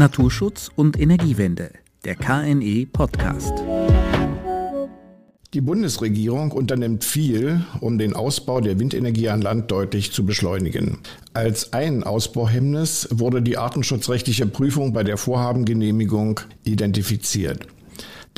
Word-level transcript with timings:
Naturschutz 0.00 0.70
und 0.76 0.98
Energiewende, 0.98 1.72
der 2.06 2.14
KNE 2.14 2.86
Podcast. 2.90 3.52
Die 5.52 5.60
Bundesregierung 5.60 6.52
unternimmt 6.52 7.04
viel, 7.04 7.66
um 7.80 7.98
den 7.98 8.14
Ausbau 8.14 8.62
der 8.62 8.78
Windenergie 8.78 9.28
an 9.28 9.42
Land 9.42 9.70
deutlich 9.70 10.10
zu 10.10 10.24
beschleunigen. 10.24 11.00
Als 11.34 11.74
ein 11.74 12.02
Ausbauhemmnis 12.02 13.08
wurde 13.10 13.42
die 13.42 13.58
artenschutzrechtliche 13.58 14.46
Prüfung 14.46 14.94
bei 14.94 15.04
der 15.04 15.18
Vorhabengenehmigung 15.18 16.40
identifiziert. 16.64 17.66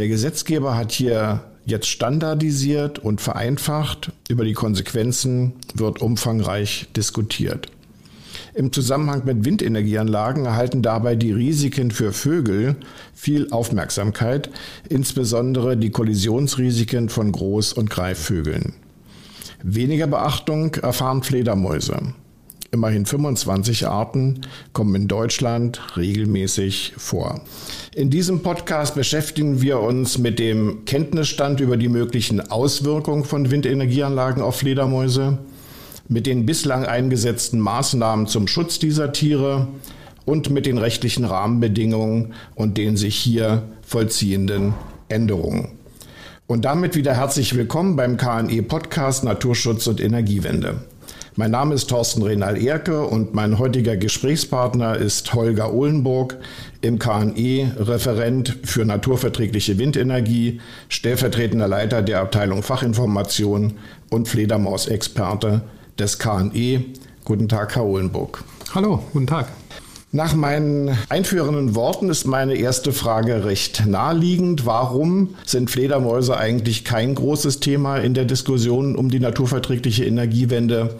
Der 0.00 0.08
Gesetzgeber 0.08 0.76
hat 0.76 0.90
hier 0.90 1.44
jetzt 1.64 1.86
standardisiert 1.86 2.98
und 2.98 3.20
vereinfacht. 3.20 4.10
Über 4.28 4.44
die 4.44 4.54
Konsequenzen 4.54 5.52
wird 5.74 6.02
umfangreich 6.02 6.88
diskutiert. 6.96 7.70
Im 8.54 8.70
Zusammenhang 8.70 9.22
mit 9.24 9.46
Windenergieanlagen 9.46 10.44
erhalten 10.44 10.82
dabei 10.82 11.16
die 11.16 11.32
Risiken 11.32 11.90
für 11.90 12.12
Vögel 12.12 12.76
viel 13.14 13.50
Aufmerksamkeit, 13.50 14.50
insbesondere 14.90 15.78
die 15.78 15.90
Kollisionsrisiken 15.90 17.08
von 17.08 17.32
Groß- 17.32 17.72
und 17.74 17.88
Greifvögeln. 17.88 18.74
Weniger 19.62 20.06
Beachtung 20.06 20.74
erfahren 20.74 21.22
Fledermäuse. 21.22 22.14
Immerhin 22.72 23.06
25 23.06 23.86
Arten 23.86 24.40
kommen 24.72 24.94
in 24.94 25.08
Deutschland 25.08 25.80
regelmäßig 25.96 26.94
vor. 26.96 27.42
In 27.94 28.10
diesem 28.10 28.42
Podcast 28.42 28.94
beschäftigen 28.94 29.60
wir 29.62 29.80
uns 29.80 30.18
mit 30.18 30.38
dem 30.38 30.84
Kenntnisstand 30.84 31.60
über 31.60 31.76
die 31.76 31.88
möglichen 31.88 32.40
Auswirkungen 32.50 33.24
von 33.24 33.50
Windenergieanlagen 33.50 34.42
auf 34.42 34.56
Fledermäuse, 34.56 35.38
mit 36.08 36.26
den 36.26 36.46
bislang 36.46 36.84
eingesetzten 36.84 37.60
Maßnahmen 37.60 38.26
zum 38.26 38.46
Schutz 38.46 38.78
dieser 38.78 39.12
Tiere 39.12 39.68
und 40.24 40.50
mit 40.50 40.66
den 40.66 40.78
rechtlichen 40.78 41.24
Rahmenbedingungen 41.24 42.34
und 42.54 42.78
den 42.78 42.96
sich 42.96 43.16
hier 43.16 43.62
vollziehenden 43.82 44.74
Änderungen. 45.08 45.68
Und 46.46 46.64
damit 46.64 46.96
wieder 46.96 47.14
herzlich 47.14 47.56
willkommen 47.56 47.96
beim 47.96 48.16
KNE 48.16 48.62
Podcast 48.62 49.24
Naturschutz 49.24 49.86
und 49.86 50.00
Energiewende. 50.00 50.80
Mein 51.34 51.50
Name 51.50 51.74
ist 51.74 51.88
Thorsten 51.88 52.22
Renal 52.22 52.62
Erke 52.62 53.06
und 53.06 53.32
mein 53.32 53.58
heutiger 53.58 53.96
Gesprächspartner 53.96 54.96
ist 54.96 55.32
Holger 55.32 55.72
Ohlenburg, 55.72 56.36
im 56.82 56.98
KNE 56.98 57.72
Referent 57.78 58.58
für 58.64 58.84
naturverträgliche 58.84 59.78
Windenergie, 59.78 60.60
stellvertretender 60.90 61.68
Leiter 61.68 62.02
der 62.02 62.20
Abteilung 62.20 62.62
Fachinformation 62.62 63.78
und 64.10 64.28
Fledermausexperte 64.28 65.62
des 65.98 66.18
KNE. 66.18 66.84
Guten 67.24 67.48
Tag, 67.48 67.76
Herr 67.76 67.84
Ohlenburg. 67.84 68.44
Hallo, 68.74 69.02
guten 69.12 69.26
Tag. 69.26 69.48
Nach 70.14 70.34
meinen 70.34 70.96
einführenden 71.08 71.74
Worten 71.74 72.10
ist 72.10 72.26
meine 72.26 72.54
erste 72.54 72.92
Frage 72.92 73.46
recht 73.46 73.86
naheliegend. 73.86 74.66
Warum 74.66 75.36
sind 75.46 75.70
Fledermäuse 75.70 76.36
eigentlich 76.36 76.84
kein 76.84 77.14
großes 77.14 77.60
Thema 77.60 77.96
in 77.96 78.12
der 78.12 78.26
Diskussion 78.26 78.94
um 78.94 79.10
die 79.10 79.20
naturverträgliche 79.20 80.04
Energiewende? 80.04 80.96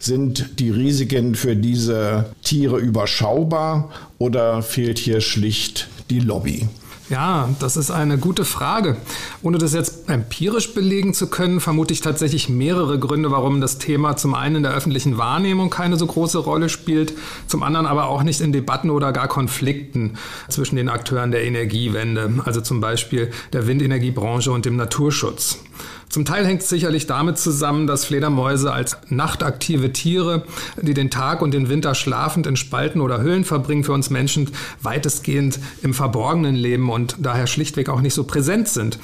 Sind 0.00 0.58
die 0.58 0.70
Risiken 0.70 1.36
für 1.36 1.54
diese 1.54 2.26
Tiere 2.42 2.78
überschaubar 2.78 3.90
oder 4.18 4.62
fehlt 4.62 4.98
hier 4.98 5.20
schlicht 5.20 5.88
die 6.10 6.20
Lobby? 6.20 6.68
Ja, 7.08 7.48
das 7.60 7.76
ist 7.76 7.92
eine 7.92 8.18
gute 8.18 8.44
Frage. 8.44 8.96
Ohne 9.42 9.58
das 9.58 9.72
jetzt 9.72 10.08
empirisch 10.08 10.74
belegen 10.74 11.14
zu 11.14 11.28
können, 11.28 11.60
vermute 11.60 11.92
ich 11.92 12.00
tatsächlich 12.00 12.48
mehrere 12.48 12.98
Gründe, 12.98 13.30
warum 13.30 13.60
das 13.60 13.78
Thema 13.78 14.16
zum 14.16 14.34
einen 14.34 14.56
in 14.56 14.62
der 14.64 14.72
öffentlichen 14.72 15.16
Wahrnehmung 15.16 15.70
keine 15.70 15.96
so 15.96 16.06
große 16.06 16.38
Rolle 16.38 16.68
spielt, 16.68 17.12
zum 17.46 17.62
anderen 17.62 17.86
aber 17.86 18.08
auch 18.08 18.24
nicht 18.24 18.40
in 18.40 18.50
Debatten 18.52 18.90
oder 18.90 19.12
gar 19.12 19.28
Konflikten 19.28 20.18
zwischen 20.48 20.74
den 20.74 20.88
Akteuren 20.88 21.30
der 21.30 21.44
Energiewende, 21.44 22.42
also 22.44 22.60
zum 22.60 22.80
Beispiel 22.80 23.30
der 23.52 23.68
Windenergiebranche 23.68 24.50
und 24.50 24.64
dem 24.64 24.74
Naturschutz. 24.74 25.60
Zum 26.08 26.24
Teil 26.24 26.46
hängt 26.46 26.62
es 26.62 26.68
sicherlich 26.68 27.06
damit 27.06 27.36
zusammen, 27.36 27.86
dass 27.86 28.04
Fledermäuse 28.04 28.72
als 28.72 28.96
nachtaktive 29.08 29.92
Tiere, 29.92 30.44
die 30.80 30.94
den 30.94 31.10
Tag 31.10 31.42
und 31.42 31.52
den 31.52 31.68
Winter 31.68 31.94
schlafend 31.94 32.46
in 32.46 32.56
Spalten 32.56 33.00
oder 33.00 33.20
Höhlen 33.20 33.44
verbringen, 33.44 33.84
für 33.84 33.92
uns 33.92 34.08
Menschen 34.08 34.50
weitestgehend 34.82 35.58
im 35.82 35.94
Verborgenen 35.94 36.54
leben 36.54 36.90
und 36.90 37.16
daher 37.18 37.46
schlichtweg 37.46 37.88
auch 37.88 38.00
nicht 38.00 38.14
so 38.14 38.24
präsent 38.24 38.68
sind 38.68 38.98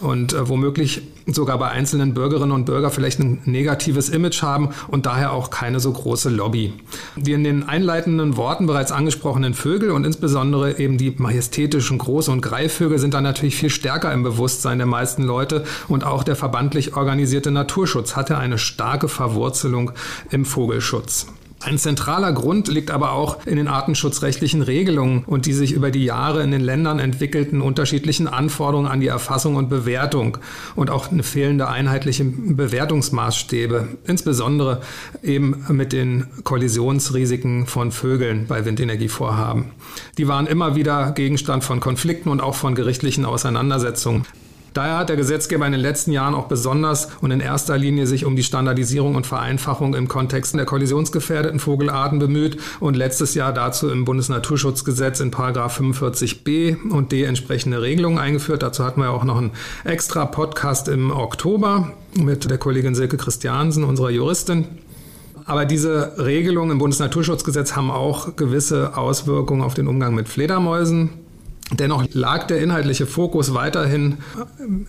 und 0.00 0.32
äh, 0.32 0.48
womöglich 0.48 1.02
sogar 1.26 1.58
bei 1.58 1.68
einzelnen 1.68 2.14
Bürgerinnen 2.14 2.52
und 2.52 2.64
Bürgern 2.64 2.90
vielleicht 2.90 3.20
ein 3.20 3.40
negatives 3.44 4.08
Image 4.08 4.42
haben 4.42 4.70
und 4.88 5.06
daher 5.06 5.32
auch 5.32 5.50
keine 5.50 5.80
so 5.80 5.92
große 5.92 6.30
Lobby. 6.30 6.72
Die 7.16 7.32
in 7.32 7.44
den 7.44 7.68
einleitenden 7.68 8.36
Worten 8.36 8.66
bereits 8.66 8.92
angesprochenen 8.92 9.54
Vögel 9.54 9.90
und 9.90 10.04
insbesondere 10.04 10.78
eben 10.78 10.98
die 10.98 11.14
majestätischen 11.16 11.98
Groß- 11.98 12.30
und 12.30 12.40
Greifvögel 12.40 12.98
sind 12.98 13.14
dann 13.14 13.24
natürlich 13.24 13.56
viel 13.56 13.70
stärker 13.70 14.12
im 14.12 14.22
Bewusstsein 14.22 14.78
der 14.78 14.86
meisten 14.86 15.22
Leute 15.22 15.64
und 15.88 16.04
auch 16.04 16.24
der 16.24 16.36
verbandlich 16.36 16.96
organisierte 16.96 17.50
Naturschutz 17.50 18.16
hatte 18.16 18.38
eine 18.38 18.58
starke 18.58 19.08
Verwurzelung 19.08 19.92
im 20.30 20.44
Vogelschutz. 20.44 21.26
Ein 21.60 21.76
zentraler 21.76 22.32
Grund 22.32 22.68
liegt 22.68 22.92
aber 22.92 23.12
auch 23.12 23.44
in 23.44 23.56
den 23.56 23.66
artenschutzrechtlichen 23.66 24.62
Regelungen 24.62 25.24
und 25.24 25.44
die 25.46 25.52
sich 25.52 25.72
über 25.72 25.90
die 25.90 26.04
Jahre 26.04 26.42
in 26.42 26.52
den 26.52 26.60
Ländern 26.60 27.00
entwickelten 27.00 27.60
unterschiedlichen 27.60 28.28
Anforderungen 28.28 28.88
an 28.88 29.00
die 29.00 29.08
Erfassung 29.08 29.56
und 29.56 29.68
Bewertung 29.68 30.38
und 30.76 30.88
auch 30.88 31.10
eine 31.10 31.24
fehlende 31.24 31.68
einheitliche 31.68 32.24
Bewertungsmaßstäbe, 32.24 33.88
insbesondere 34.06 34.82
eben 35.22 35.64
mit 35.70 35.92
den 35.92 36.28
Kollisionsrisiken 36.44 37.66
von 37.66 37.90
Vögeln 37.90 38.46
bei 38.46 38.64
Windenergievorhaben. 38.64 39.72
Die 40.16 40.28
waren 40.28 40.46
immer 40.46 40.76
wieder 40.76 41.10
Gegenstand 41.10 41.64
von 41.64 41.80
Konflikten 41.80 42.28
und 42.28 42.40
auch 42.40 42.54
von 42.54 42.76
gerichtlichen 42.76 43.24
Auseinandersetzungen. 43.24 44.26
Daher 44.74 44.98
hat 44.98 45.08
der 45.08 45.16
Gesetzgeber 45.16 45.66
in 45.66 45.72
den 45.72 45.80
letzten 45.80 46.12
Jahren 46.12 46.34
auch 46.34 46.46
besonders 46.46 47.08
und 47.20 47.30
in 47.30 47.40
erster 47.40 47.78
Linie 47.78 48.06
sich 48.06 48.24
um 48.24 48.36
die 48.36 48.42
Standardisierung 48.42 49.14
und 49.14 49.26
Vereinfachung 49.26 49.94
im 49.94 50.08
Kontext 50.08 50.54
der 50.54 50.66
kollisionsgefährdeten 50.66 51.60
Vogelarten 51.60 52.18
bemüht 52.18 52.58
und 52.80 52.96
letztes 52.96 53.34
Jahr 53.34 53.52
dazu 53.52 53.90
im 53.90 54.04
Bundesnaturschutzgesetz 54.04 55.20
in 55.20 55.30
45b 55.30 56.90
und 56.90 57.12
d 57.12 57.24
entsprechende 57.24 57.82
Regelungen 57.82 58.18
eingeführt. 58.18 58.62
Dazu 58.62 58.84
hatten 58.84 59.00
wir 59.00 59.10
auch 59.10 59.24
noch 59.24 59.38
einen 59.38 59.52
extra 59.84 60.24
Podcast 60.26 60.88
im 60.88 61.10
Oktober 61.10 61.92
mit 62.14 62.50
der 62.50 62.58
Kollegin 62.58 62.94
Silke 62.94 63.16
Christiansen, 63.16 63.84
unserer 63.84 64.10
Juristin. 64.10 64.66
Aber 65.44 65.64
diese 65.64 66.12
Regelungen 66.18 66.72
im 66.72 66.78
Bundesnaturschutzgesetz 66.78 67.74
haben 67.74 67.90
auch 67.90 68.36
gewisse 68.36 68.96
Auswirkungen 68.98 69.62
auf 69.62 69.72
den 69.72 69.88
Umgang 69.88 70.14
mit 70.14 70.28
Fledermäusen. 70.28 71.10
Dennoch 71.72 72.04
lag 72.12 72.46
der 72.46 72.60
inhaltliche 72.60 73.06
Fokus 73.06 73.52
weiterhin 73.52 74.18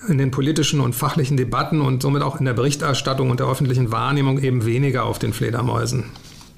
in 0.08 0.18
den 0.18 0.32
politischen 0.32 0.80
und 0.80 0.94
fachlichen 0.94 1.36
Debatten 1.36 1.82
und 1.82 2.02
somit 2.02 2.22
auch 2.22 2.40
in 2.40 2.46
der 2.46 2.54
Berichterstattung 2.54 3.30
und 3.30 3.40
der 3.40 3.48
öffentlichen 3.48 3.92
Wahrnehmung 3.92 4.40
eben 4.42 4.66
weniger 4.66 5.04
auf 5.04 5.20
den 5.20 5.34
Fledermäusen. 5.34 6.06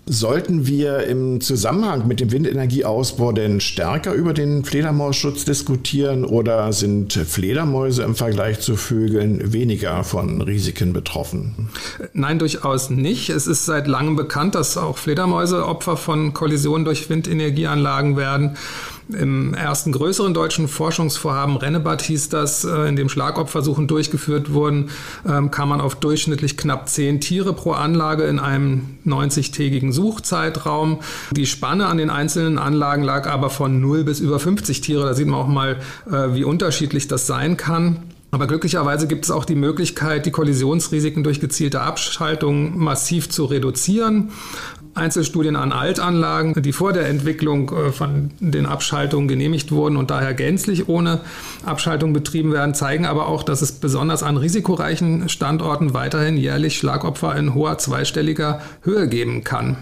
Sollten 0.08 0.66
wir 0.66 1.04
im 1.04 1.42
Zusammenhang 1.42 2.08
mit 2.08 2.20
dem 2.20 2.32
Windenergieausbau 2.32 3.32
denn 3.32 3.62
stärker 3.62 4.14
über 4.14 4.34
den 4.34 4.66
Fledermausschutz 4.66 5.46
diskutieren 5.46 6.26
oder 6.26 6.74
sind 6.74 7.14
Fledermäuse 7.14 8.02
im 8.02 8.16
Vergleich 8.16 8.60
zu 8.60 8.76
Vögeln 8.76 9.54
weniger 9.54 10.04
von 10.04 10.42
Risiken 10.42 10.92
betroffen? 10.92 11.70
Nein, 12.14 12.40
durchaus 12.40 12.90
nicht. 12.90 13.30
Es 13.30 13.46
ist 13.46 13.66
seit 13.66 13.88
langem 13.88 14.16
bekannt, 14.16 14.56
dass 14.56 14.76
auch 14.76 14.98
Fledermäuse 14.98 15.66
Opfer 15.68 15.98
von 15.98 16.34
Kollisionen 16.34 16.84
durch 16.84 17.10
Windenergieanlagen 17.10 18.18
werden. 18.18 18.58
Im 19.10 19.54
ersten 19.54 19.92
größeren 19.92 20.34
deutschen 20.34 20.68
Forschungsvorhaben 20.68 21.58
Rennebad 21.58 22.02
hieß 22.02 22.30
das, 22.30 22.64
äh, 22.64 22.88
in 22.88 22.96
dem 22.96 23.10
Schlagopfersuchen 23.10 23.88
durchgeführt 23.88 24.54
wurden, 24.54 24.90
ähm, 25.28 25.52
kam 25.52 25.70
man 25.70 25.82
auf 25.82 25.96
durchschnittlich 25.96 26.58
knapp 26.58 26.88
zehn 26.88 27.20
Tiere 27.20 27.54
pro 27.54 27.72
Anlage 27.72 28.24
in 28.24 28.40
einem 28.40 28.98
90-tägigen 29.06 29.92
Suchzeitraum. 29.92 31.00
Die 31.32 31.46
Spanne 31.46 31.88
an 31.88 31.98
den 31.98 32.10
einzelnen 32.10 32.58
Anlagen 32.58 33.04
lag 33.04 33.28
aber 33.28 33.50
von 33.50 33.82
0 33.82 34.04
bis 34.04 34.20
über 34.20 34.40
50 34.40 34.82
Tiere. 34.82 35.06
Da 35.06 35.14
sieht 35.14 35.28
man 35.28 35.40
auch 35.40 35.48
mal, 35.48 35.78
äh, 36.10 36.34
wie 36.34 36.44
unterschiedlich 36.44 37.08
das 37.08 37.28
sein 37.28 37.58
kann. 37.58 37.98
Aber 38.34 38.48
glücklicherweise 38.48 39.08
gibt 39.08 39.26
es 39.26 39.32
auch 39.32 39.44
die 39.44 39.56
Möglichkeit, 39.56 40.26
die 40.26 40.32
Kollisionsrisiken 40.32 41.22
durch 41.22 41.42
gezielte 41.42 41.82
Abschaltung 41.82 42.80
massiv 42.80 43.30
zu 43.30 43.44
reduzieren. 43.44 44.32
Einzelstudien 44.94 45.56
an 45.56 45.72
Altanlagen, 45.72 46.62
die 46.62 46.74
vor 46.74 46.94
der 46.94 47.08
Entwicklung 47.08 47.72
äh, 47.72 47.92
von 47.92 48.32
den 48.40 48.66
Abschaltungen 48.66 49.28
genehmigt 49.28 49.72
wurden 49.72 49.98
und 49.98 50.12
daher 50.12 50.34
gänzlich 50.34 50.90
ohne 50.90 51.22
Abschaltung 51.66 52.14
betrieben 52.14 52.52
werden, 52.52 52.74
zeigen 52.74 53.06
aber 53.06 53.28
auch, 53.28 53.44
dass 53.44 53.62
es 53.62 53.72
besonders 53.72 54.24
an 54.24 54.38
risikoreichen 54.38 55.30
Standorten 55.30 55.94
weiterhin 55.94 56.38
jährlich 56.38 56.78
Schlagopfer 56.78 57.36
in 57.36 57.54
hoher 57.54 57.78
zweistelliger 57.78 58.62
Höhe 58.82 59.08
geben 59.08 59.44
kann. 59.44 59.78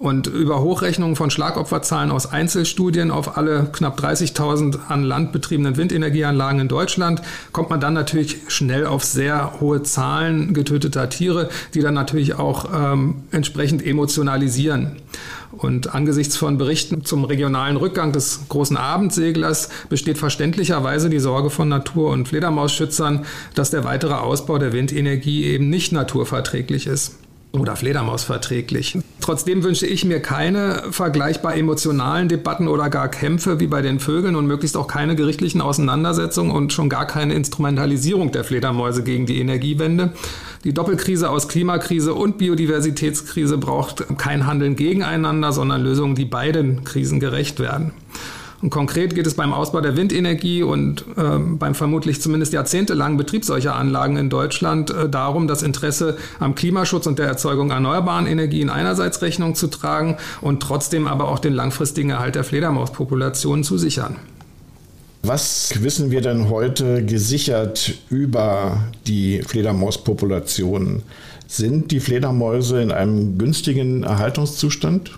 Und 0.00 0.28
über 0.28 0.62
Hochrechnungen 0.62 1.14
von 1.14 1.28
Schlagopferzahlen 1.28 2.10
aus 2.10 2.24
Einzelstudien 2.24 3.10
auf 3.10 3.36
alle 3.36 3.68
knapp 3.70 4.00
30.000 4.00 4.88
an 4.88 5.02
Land 5.02 5.30
betriebenen 5.30 5.76
Windenergieanlagen 5.76 6.58
in 6.58 6.68
Deutschland 6.68 7.20
kommt 7.52 7.68
man 7.68 7.80
dann 7.80 7.92
natürlich 7.92 8.38
schnell 8.48 8.86
auf 8.86 9.04
sehr 9.04 9.60
hohe 9.60 9.82
Zahlen 9.82 10.54
getöteter 10.54 11.10
Tiere, 11.10 11.50
die 11.74 11.80
dann 11.80 11.92
natürlich 11.92 12.36
auch 12.36 12.70
ähm, 12.74 13.24
entsprechend 13.30 13.84
emotionalisieren. 13.84 14.96
Und 15.52 15.94
angesichts 15.94 16.34
von 16.34 16.56
Berichten 16.56 17.04
zum 17.04 17.26
regionalen 17.26 17.76
Rückgang 17.76 18.12
des 18.12 18.48
großen 18.48 18.78
Abendseglers 18.78 19.68
besteht 19.90 20.16
verständlicherweise 20.16 21.10
die 21.10 21.18
Sorge 21.18 21.50
von 21.50 21.68
Natur- 21.68 22.12
und 22.12 22.26
Fledermausschützern, 22.26 23.26
dass 23.54 23.68
der 23.68 23.84
weitere 23.84 24.14
Ausbau 24.14 24.56
der 24.56 24.72
Windenergie 24.72 25.44
eben 25.44 25.68
nicht 25.68 25.92
naturverträglich 25.92 26.86
ist 26.86 27.19
oder 27.52 27.74
Fledermausverträglich. 27.74 28.98
Trotzdem 29.20 29.62
wünsche 29.64 29.86
ich 29.86 30.04
mir 30.04 30.20
keine 30.20 30.84
vergleichbar 30.90 31.56
emotionalen 31.56 32.28
Debatten 32.28 32.68
oder 32.68 32.88
gar 32.90 33.08
Kämpfe 33.08 33.58
wie 33.60 33.66
bei 33.66 33.82
den 33.82 33.98
Vögeln 33.98 34.36
und 34.36 34.46
möglichst 34.46 34.76
auch 34.76 34.86
keine 34.86 35.16
gerichtlichen 35.16 35.60
Auseinandersetzungen 35.60 36.52
und 36.52 36.72
schon 36.72 36.88
gar 36.88 37.06
keine 37.06 37.34
Instrumentalisierung 37.34 38.30
der 38.30 38.44
Fledermäuse 38.44 39.02
gegen 39.02 39.26
die 39.26 39.40
Energiewende. 39.40 40.12
Die 40.64 40.72
Doppelkrise 40.72 41.30
aus 41.30 41.48
Klimakrise 41.48 42.14
und 42.14 42.38
Biodiversitätskrise 42.38 43.58
braucht 43.58 44.04
kein 44.16 44.46
Handeln 44.46 44.76
gegeneinander, 44.76 45.52
sondern 45.52 45.82
Lösungen, 45.82 46.14
die 46.14 46.26
beiden 46.26 46.84
Krisen 46.84 47.18
gerecht 47.18 47.58
werden. 47.58 47.92
Und 48.62 48.68
konkret 48.68 49.14
geht 49.14 49.26
es 49.26 49.34
beim 49.34 49.54
Ausbau 49.54 49.80
der 49.80 49.96
Windenergie 49.96 50.62
und 50.62 51.04
äh, 51.16 51.38
beim 51.38 51.74
vermutlich 51.74 52.20
zumindest 52.20 52.52
jahrzehntelangen 52.52 53.16
Betrieb 53.16 53.44
solcher 53.44 53.74
Anlagen 53.74 54.16
in 54.16 54.28
Deutschland 54.28 54.90
äh, 54.90 55.08
darum, 55.08 55.48
das 55.48 55.62
Interesse 55.62 56.18
am 56.38 56.54
Klimaschutz 56.54 57.06
und 57.06 57.18
der 57.18 57.26
Erzeugung 57.26 57.70
erneuerbaren 57.70 58.26
Energien 58.26 58.68
einerseits 58.68 59.22
Rechnung 59.22 59.54
zu 59.54 59.68
tragen 59.68 60.18
und 60.42 60.60
trotzdem 60.60 61.06
aber 61.06 61.28
auch 61.28 61.38
den 61.38 61.54
langfristigen 61.54 62.10
Erhalt 62.10 62.34
der 62.34 62.44
Fledermauspopulation 62.44 63.64
zu 63.64 63.78
sichern. 63.78 64.16
Was 65.22 65.82
wissen 65.82 66.10
wir 66.10 66.20
denn 66.20 66.48
heute 66.48 67.04
gesichert 67.04 67.94
über 68.08 68.84
die 69.06 69.42
Fledermauspopulation? 69.42 71.02
Sind 71.46 71.90
die 71.90 72.00
Fledermäuse 72.00 72.80
in 72.80 72.90
einem 72.90 73.36
günstigen 73.36 74.02
Erhaltungszustand? 74.02 75.10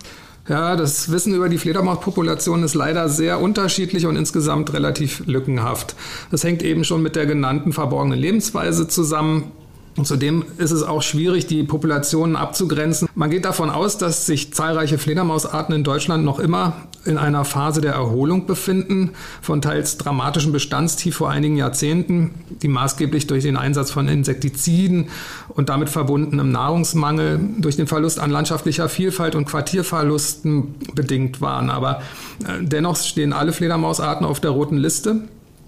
Ja, 0.47 0.75
das 0.75 1.09
Wissen 1.09 1.33
über 1.33 1.47
die 1.47 1.57
Fledermauspopulation 1.57 2.63
ist 2.63 2.73
leider 2.73 3.07
sehr 3.07 3.39
unterschiedlich 3.39 4.05
und 4.05 4.17
insgesamt 4.17 4.73
relativ 4.73 5.25
lückenhaft. 5.25 5.95
Das 6.31 6.43
hängt 6.43 6.63
eben 6.63 6.83
schon 6.83 7.01
mit 7.01 7.15
der 7.15 7.25
genannten 7.25 7.71
verborgenen 7.71 8.19
Lebensweise 8.19 8.89
zusammen. 8.89 9.51
Und 9.95 10.05
zudem 10.05 10.43
ist 10.57 10.71
es 10.71 10.83
auch 10.83 11.01
schwierig, 11.01 11.47
die 11.47 11.63
Populationen 11.63 12.35
abzugrenzen. 12.35 13.07
Man 13.15 13.29
geht 13.29 13.45
davon 13.45 13.69
aus, 13.69 13.97
dass 13.97 14.25
sich 14.25 14.53
zahlreiche 14.53 14.97
Fledermausarten 14.97 15.75
in 15.75 15.83
Deutschland 15.85 16.25
noch 16.25 16.39
immer 16.39 16.73
in 17.05 17.17
einer 17.17 17.45
Phase 17.45 17.81
der 17.81 17.93
Erholung 17.93 18.45
befinden, 18.45 19.11
von 19.41 19.61
teils 19.61 19.97
dramatischen 19.97 20.51
Bestandstief 20.51 21.17
vor 21.17 21.29
einigen 21.29 21.57
Jahrzehnten, 21.57 22.31
die 22.61 22.67
maßgeblich 22.67 23.27
durch 23.27 23.43
den 23.43 23.57
Einsatz 23.57 23.91
von 23.91 24.07
Insektiziden 24.07 25.09
und 25.49 25.69
damit 25.69 25.89
verbundenem 25.89 26.51
Nahrungsmangel, 26.51 27.39
durch 27.57 27.75
den 27.75 27.87
Verlust 27.87 28.19
an 28.19 28.31
landschaftlicher 28.31 28.89
Vielfalt 28.89 29.35
und 29.35 29.45
Quartierverlusten 29.45 30.75
bedingt 30.93 31.41
waren. 31.41 31.69
Aber 31.69 32.01
äh, 32.47 32.61
dennoch 32.63 32.95
stehen 32.95 33.33
alle 33.33 33.53
Fledermausarten 33.53 34.25
auf 34.25 34.39
der 34.39 34.51
roten 34.51 34.77
Liste 34.77 35.21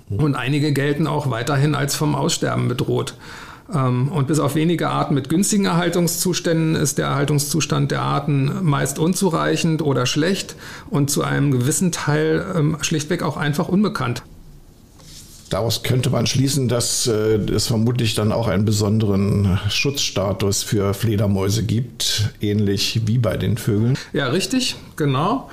und 0.09 0.35
einige 0.35 0.71
gelten 0.71 1.07
auch 1.07 1.31
weiterhin 1.31 1.75
als 1.75 1.95
vom 1.95 2.15
Aussterben 2.15 2.67
bedroht. 2.67 3.15
Ähm, 3.73 4.09
und 4.09 4.27
bis 4.27 4.39
auf 4.39 4.55
wenige 4.55 4.89
Arten 4.89 5.15
mit 5.15 5.29
günstigen 5.29 5.65
Erhaltungszuständen 5.65 6.75
ist 6.75 6.97
der 6.97 7.07
Erhaltungszustand 7.07 7.91
der 7.91 8.01
Arten 8.01 8.63
meist 8.63 8.99
unzureichend 8.99 9.81
oder 9.81 10.05
schlecht 10.05 10.55
und 10.89 11.09
zu 11.09 11.23
einem 11.23 11.51
gewissen 11.51 11.91
Teil 11.91 12.45
ähm, 12.55 12.77
schlichtweg 12.81 13.23
auch 13.23 13.37
einfach 13.37 13.67
unbekannt. 13.67 14.23
Daraus 15.49 15.83
könnte 15.83 16.09
man 16.09 16.25
schließen, 16.25 16.67
dass 16.67 17.05
äh, 17.05 17.35
es 17.51 17.67
vermutlich 17.67 18.15
dann 18.15 18.31
auch 18.31 18.47
einen 18.47 18.65
besonderen 18.65 19.59
Schutzstatus 19.69 20.63
für 20.63 20.95
Fledermäuse 20.95 21.61
gibt, 21.63 22.31
ähnlich 22.41 23.01
wie 23.05 23.19
bei 23.19 23.37
den 23.37 23.57
Vögeln. 23.57 23.95
Ja, 24.11 24.25
richtig, 24.27 24.75
genau. 24.95 25.51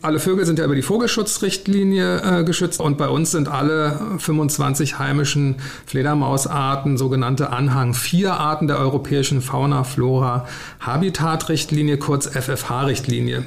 Alle 0.00 0.18
Vögel 0.18 0.46
sind 0.46 0.58
ja 0.58 0.64
über 0.64 0.74
die 0.74 0.80
Vogelschutzrichtlinie 0.82 2.40
äh, 2.40 2.44
geschützt 2.44 2.80
und 2.80 2.96
bei 2.96 3.08
uns 3.08 3.32
sind 3.32 3.48
alle 3.48 4.00
25 4.18 4.98
heimischen 4.98 5.56
Fledermausarten 5.84 6.96
sogenannte 6.96 7.50
Anhang 7.50 7.92
4 7.92 8.32
Arten 8.32 8.66
der 8.66 8.78
europäischen 8.78 9.42
Fauna-Flora-Habitat-Richtlinie, 9.42 11.98
kurz 11.98 12.26
FFH-Richtlinie. 12.26 13.44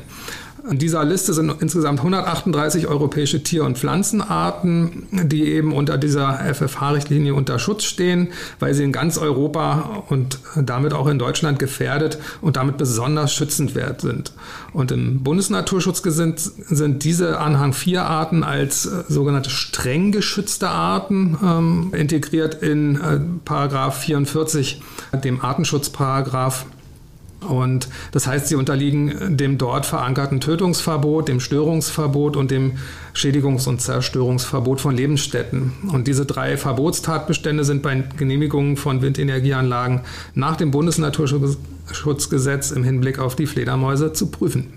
In 0.69 0.80
dieser 0.80 1.06
Liste 1.06 1.34
sind 1.34 1.62
insgesamt 1.62 2.00
138 2.00 2.88
europäische 2.88 3.42
Tier- 3.42 3.64
und 3.64 3.78
Pflanzenarten, 3.78 5.08
die 5.12 5.46
eben 5.46 5.72
unter 5.72 5.98
dieser 5.98 6.40
FFH-Richtlinie 6.54 7.34
unter 7.34 7.58
Schutz 7.58 7.86
stehen, 7.86 8.30
weil 8.60 8.74
sie 8.74 8.84
in 8.84 8.92
ganz 8.92 9.18
Europa 9.18 10.04
und 10.10 10.40
damit 10.56 10.94
auch 10.94 11.08
in 11.08 11.19
Deutschland 11.19 11.58
gefährdet 11.60 12.18
und 12.42 12.58
damit 12.58 12.78
besonders 12.78 13.34
schützenswert 13.34 14.02
sind. 14.02 14.34
Und 14.74 14.92
im 14.92 15.24
Bundesnaturschutzgesetz 15.24 16.52
sind 16.68 17.04
diese 17.04 17.40
Anhang 17.40 17.74
4 17.74 18.04
Arten 18.04 18.44
als 18.44 18.86
äh, 18.86 19.04
sogenannte 19.08 19.50
streng 19.50 20.12
geschützte 20.12 20.69
Arten 20.69 21.38
ähm, 21.42 21.94
integriert 21.94 22.62
in 22.62 22.96
äh, 22.96 23.19
Paragraph 23.46 24.00
44, 24.00 24.81
dem 25.24 25.42
Artenschutzparagraph 25.42 26.66
und 27.42 27.88
das 28.12 28.25
heißt, 28.25 28.48
sie 28.48 28.56
unterliegen 28.56 29.38
dem 29.38 29.57
dort 29.57 29.86
verankerten 29.86 30.39
Tötungsverbot, 30.39 31.28
dem 31.28 31.39
Störungsverbot 31.39 32.36
und 32.36 32.50
dem 32.50 32.74
Schädigungs- 33.13 33.68
und 33.68 33.80
Zerstörungsverbot 33.80 34.81
von 34.81 34.95
Lebensstätten. 34.95 35.74
Und 35.92 36.07
diese 36.07 36.25
drei 36.25 36.57
Verbotstatbestände 36.57 37.63
sind 37.63 37.84
bei 37.84 38.04
Genehmigungen 38.18 38.75
von 38.75 39.01
Windenergieanlagen 39.01 40.01
nach 40.34 40.56
dem 40.56 40.72
Bundesnaturschutzgesetz 40.72 42.72
im 42.72 42.84
Hinblick 42.84 43.19
auf 43.19 43.36
die 43.36 43.45
Fledermäuse 43.45 44.13
zu 44.13 44.31
prüfen. 44.31 44.74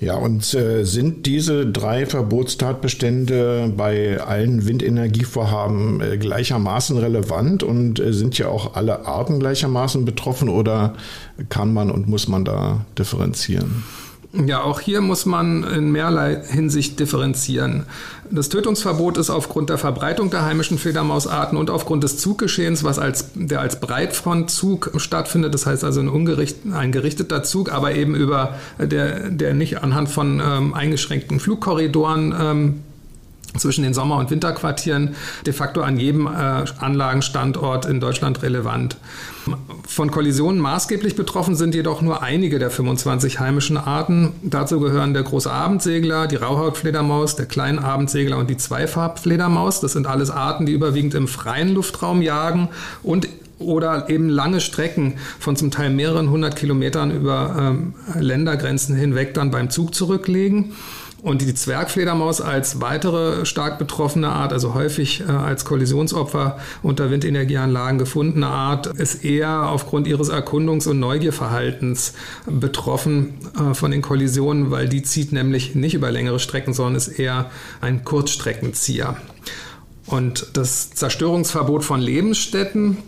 Ja, 0.00 0.16
und 0.16 0.52
äh, 0.54 0.84
sind 0.84 1.24
diese 1.24 1.66
drei 1.66 2.04
Verbotstatbestände 2.04 3.72
bei 3.76 4.20
allen 4.20 4.66
Windenergievorhaben 4.66 6.00
äh, 6.00 6.18
gleichermaßen 6.18 6.98
relevant 6.98 7.62
und 7.62 8.00
äh, 8.00 8.12
sind 8.12 8.36
ja 8.36 8.48
auch 8.48 8.74
alle 8.74 9.06
Arten 9.06 9.38
gleichermaßen 9.38 10.04
betroffen 10.04 10.48
oder 10.48 10.94
kann 11.48 11.72
man 11.72 11.90
und 11.90 12.08
muss 12.08 12.26
man 12.26 12.44
da 12.44 12.84
differenzieren? 12.98 13.84
Ja, 14.34 14.62
auch 14.62 14.80
hier 14.80 15.00
muss 15.00 15.26
man 15.26 15.62
in 15.62 15.92
mehrerlei 15.92 16.42
Hinsicht 16.44 16.98
differenzieren. 16.98 17.84
Das 18.30 18.48
Tötungsverbot 18.48 19.16
ist 19.16 19.30
aufgrund 19.30 19.70
der 19.70 19.78
Verbreitung 19.78 20.30
der 20.30 20.44
heimischen 20.44 20.76
Fledermausarten 20.76 21.56
und 21.56 21.70
aufgrund 21.70 22.02
des 22.02 22.18
Zuggeschehens, 22.18 22.82
was 22.82 22.98
als, 22.98 23.30
der 23.34 23.60
als 23.60 23.78
Breitfrontzug 23.78 24.90
stattfindet, 24.96 25.54
das 25.54 25.66
heißt 25.66 25.84
also 25.84 26.00
ein, 26.00 26.08
ungericht, 26.08 26.56
ein 26.72 26.90
gerichteter 26.90 27.44
Zug, 27.44 27.70
aber 27.70 27.94
eben 27.94 28.16
über 28.16 28.56
der, 28.78 29.30
der 29.30 29.54
nicht 29.54 29.82
anhand 29.82 30.08
von 30.08 30.42
ähm, 30.44 30.74
eingeschränkten 30.74 31.38
Flugkorridoren 31.38 32.34
ähm, 32.36 32.82
zwischen 33.58 33.82
den 33.82 33.94
Sommer- 33.94 34.16
und 34.16 34.30
Winterquartieren 34.30 35.14
de 35.46 35.52
facto 35.52 35.82
an 35.82 35.98
jedem 35.98 36.26
äh, 36.26 36.30
Anlagenstandort 36.78 37.86
in 37.86 38.00
Deutschland 38.00 38.42
relevant. 38.42 38.96
Von 39.86 40.10
Kollisionen 40.10 40.60
maßgeblich 40.60 41.16
betroffen 41.16 41.54
sind 41.54 41.74
jedoch 41.74 42.02
nur 42.02 42.22
einige 42.22 42.58
der 42.58 42.70
25 42.70 43.40
heimischen 43.40 43.76
Arten. 43.76 44.32
Dazu 44.42 44.80
gehören 44.80 45.14
der 45.14 45.22
große 45.22 45.50
Abendsegler, 45.50 46.26
die 46.26 46.36
Rauhautfledermaus, 46.36 47.36
der 47.36 47.46
kleine 47.46 47.82
Abendsegler 47.82 48.38
und 48.38 48.48
die 48.48 48.56
Zweifarbfledermaus. 48.56 49.80
Das 49.80 49.92
sind 49.92 50.06
alles 50.06 50.30
Arten, 50.30 50.66
die 50.66 50.72
überwiegend 50.72 51.14
im 51.14 51.28
freien 51.28 51.74
Luftraum 51.74 52.22
jagen 52.22 52.68
und 53.02 53.28
oder 53.58 54.08
eben 54.10 54.28
lange 54.28 54.60
Strecken 54.60 55.14
von 55.38 55.56
zum 55.56 55.70
Teil 55.70 55.90
mehreren 55.90 56.28
hundert 56.30 56.56
Kilometern 56.56 57.10
über 57.10 57.54
ähm, 57.58 57.94
Ländergrenzen 58.18 58.96
hinweg 58.96 59.34
dann 59.34 59.50
beim 59.50 59.70
Zug 59.70 59.94
zurücklegen. 59.94 60.72
Und 61.24 61.40
die 61.40 61.54
Zwergfledermaus 61.54 62.42
als 62.42 62.82
weitere 62.82 63.46
stark 63.46 63.78
betroffene 63.78 64.28
Art, 64.28 64.52
also 64.52 64.74
häufig 64.74 65.22
äh, 65.22 65.32
als 65.32 65.64
Kollisionsopfer 65.64 66.58
unter 66.82 67.10
Windenergieanlagen 67.10 67.98
gefundene 67.98 68.46
Art, 68.46 68.88
ist 68.88 69.24
eher 69.24 69.70
aufgrund 69.70 70.06
ihres 70.06 70.28
Erkundungs- 70.28 70.86
und 70.86 71.00
Neugierverhaltens 71.00 72.12
betroffen 72.44 73.38
äh, 73.58 73.72
von 73.72 73.90
den 73.90 74.02
Kollisionen, 74.02 74.70
weil 74.70 74.86
die 74.86 75.02
zieht 75.02 75.32
nämlich 75.32 75.74
nicht 75.74 75.94
über 75.94 76.10
längere 76.10 76.38
Strecken, 76.38 76.74
sondern 76.74 76.96
ist 76.96 77.08
eher 77.08 77.50
ein 77.80 78.04
Kurzstreckenzieher. 78.04 79.16
Und 80.04 80.48
das 80.52 80.90
Zerstörungsverbot 80.90 81.84
von 81.84 82.02
Lebensstätten 82.02 82.98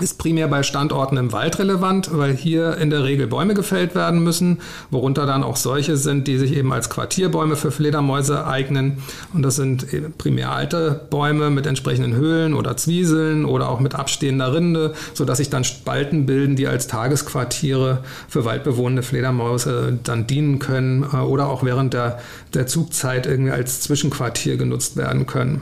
ist 0.00 0.18
primär 0.18 0.48
bei 0.48 0.64
Standorten 0.64 1.16
im 1.16 1.30
Wald 1.30 1.60
relevant, 1.60 2.10
weil 2.12 2.34
hier 2.34 2.78
in 2.78 2.90
der 2.90 3.04
Regel 3.04 3.28
Bäume 3.28 3.54
gefällt 3.54 3.94
werden 3.94 4.24
müssen, 4.24 4.58
worunter 4.90 5.24
dann 5.24 5.44
auch 5.44 5.54
solche 5.54 5.96
sind, 5.96 6.26
die 6.26 6.36
sich 6.36 6.56
eben 6.56 6.72
als 6.72 6.90
Quartierbäume 6.90 7.54
für 7.54 7.70
Fledermäuse 7.70 8.44
eignen. 8.44 8.98
Und 9.32 9.42
das 9.42 9.54
sind 9.54 9.86
primär 10.18 10.50
alte 10.50 11.06
Bäume 11.10 11.50
mit 11.50 11.66
entsprechenden 11.66 12.14
Höhlen 12.14 12.54
oder 12.54 12.76
Zwieseln 12.76 13.44
oder 13.44 13.68
auch 13.68 13.78
mit 13.78 13.94
abstehender 13.94 14.52
Rinde, 14.52 14.94
sodass 15.14 15.38
sich 15.38 15.48
dann 15.48 15.62
Spalten 15.62 16.26
bilden, 16.26 16.56
die 16.56 16.66
als 16.66 16.88
Tagesquartiere 16.88 18.02
für 18.28 18.44
waldbewohnende 18.44 19.04
Fledermäuse 19.04 19.96
dann 20.02 20.26
dienen 20.26 20.58
können 20.58 21.04
äh, 21.04 21.18
oder 21.18 21.48
auch 21.48 21.62
während 21.62 21.94
der, 21.94 22.18
der 22.52 22.66
Zugzeit 22.66 23.26
irgendwie 23.26 23.52
als 23.52 23.80
Zwischenquartier 23.82 24.56
genutzt 24.56 24.96
werden 24.96 25.26
können. 25.26 25.60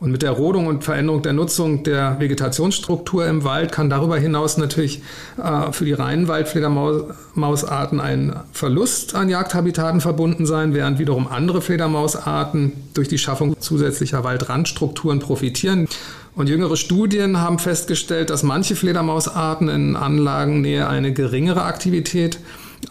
Und 0.00 0.10
mit 0.10 0.22
der 0.22 0.32
Rodung 0.32 0.66
und 0.66 0.84
Veränderung 0.84 1.22
der 1.22 1.32
Nutzung 1.32 1.82
der 1.84 2.18
Vegetationsstruktur 2.18 3.26
im 3.26 3.44
Wald 3.44 3.72
kann 3.72 3.88
darüber 3.88 4.18
hinaus 4.18 4.58
natürlich 4.58 5.02
äh, 5.42 5.72
für 5.72 5.84
die 5.84 5.92
reinen 5.92 6.28
Waldfledermausarten 6.28 8.00
ein 8.00 8.36
Verlust 8.52 9.14
an 9.14 9.28
Jagdhabitaten 9.28 10.00
verbunden 10.00 10.46
sein, 10.46 10.74
während 10.74 10.98
wiederum 10.98 11.28
andere 11.28 11.62
Fledermausarten 11.62 12.72
durch 12.92 13.08
die 13.08 13.18
Schaffung 13.18 13.58
zusätzlicher 13.60 14.24
Waldrandstrukturen 14.24 15.20
profitieren. 15.20 15.88
Und 16.34 16.48
jüngere 16.48 16.76
Studien 16.76 17.40
haben 17.40 17.60
festgestellt, 17.60 18.30
dass 18.30 18.42
manche 18.42 18.74
Fledermausarten 18.74 19.68
in 19.68 19.94
Anlagennähe 19.94 20.88
eine 20.88 21.12
geringere 21.12 21.62
Aktivität 21.62 22.40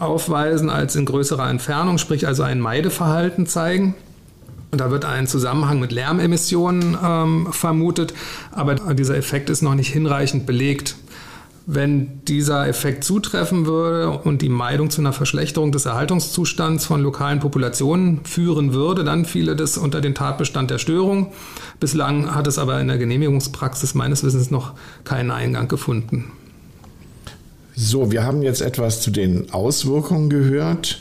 aufweisen 0.00 0.70
als 0.70 0.96
in 0.96 1.04
größerer 1.04 1.48
Entfernung, 1.48 1.98
sprich 1.98 2.26
also 2.26 2.42
ein 2.42 2.60
Meideverhalten 2.60 3.46
zeigen. 3.46 3.94
Und 4.74 4.80
da 4.80 4.90
wird 4.90 5.04
ein 5.04 5.28
Zusammenhang 5.28 5.78
mit 5.78 5.92
Lärmemissionen 5.92 6.98
ähm, 7.00 7.46
vermutet, 7.52 8.12
aber 8.50 8.74
dieser 8.94 9.16
Effekt 9.16 9.48
ist 9.48 9.62
noch 9.62 9.76
nicht 9.76 9.92
hinreichend 9.92 10.46
belegt. 10.46 10.96
Wenn 11.64 12.24
dieser 12.24 12.66
Effekt 12.66 13.04
zutreffen 13.04 13.66
würde 13.66 14.10
und 14.10 14.42
die 14.42 14.48
Meidung 14.48 14.90
zu 14.90 15.00
einer 15.00 15.12
Verschlechterung 15.12 15.70
des 15.70 15.86
Erhaltungszustands 15.86 16.86
von 16.86 17.02
lokalen 17.02 17.38
Populationen 17.38 18.24
führen 18.24 18.74
würde, 18.74 19.04
dann 19.04 19.26
fiele 19.26 19.54
das 19.54 19.78
unter 19.78 20.00
den 20.00 20.16
Tatbestand 20.16 20.72
der 20.72 20.78
Störung. 20.78 21.32
Bislang 21.78 22.34
hat 22.34 22.48
es 22.48 22.58
aber 22.58 22.80
in 22.80 22.88
der 22.88 22.98
Genehmigungspraxis 22.98 23.94
meines 23.94 24.24
Wissens 24.24 24.50
noch 24.50 24.72
keinen 25.04 25.30
Eingang 25.30 25.68
gefunden. 25.68 26.32
So, 27.76 28.12
wir 28.12 28.22
haben 28.22 28.42
jetzt 28.42 28.60
etwas 28.60 29.00
zu 29.00 29.10
den 29.10 29.52
Auswirkungen 29.52 30.30
gehört. 30.30 31.00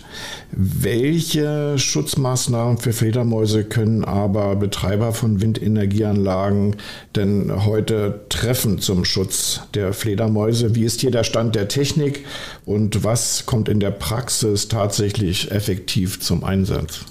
Welche 0.51 1.77
Schutzmaßnahmen 1.77 2.79
für 2.79 2.93
Fledermäuse 2.93 3.63
können 3.63 4.03
aber 4.03 4.55
Betreiber 4.55 5.13
von 5.13 5.39
Windenergieanlagen 5.39 6.77
denn 7.15 7.63
heute 7.63 8.21
treffen 8.29 8.79
zum 8.79 9.05
Schutz 9.05 9.61
der 9.75 9.93
Fledermäuse? 9.93 10.73
Wie 10.73 10.83
ist 10.83 11.01
hier 11.01 11.11
der 11.11 11.23
Stand 11.23 11.53
der 11.53 11.67
Technik 11.67 12.25
und 12.65 13.03
was 13.03 13.45
kommt 13.45 13.69
in 13.69 13.79
der 13.79 13.91
Praxis 13.91 14.67
tatsächlich 14.67 15.51
effektiv 15.51 16.21
zum 16.21 16.43
Einsatz? 16.43 17.01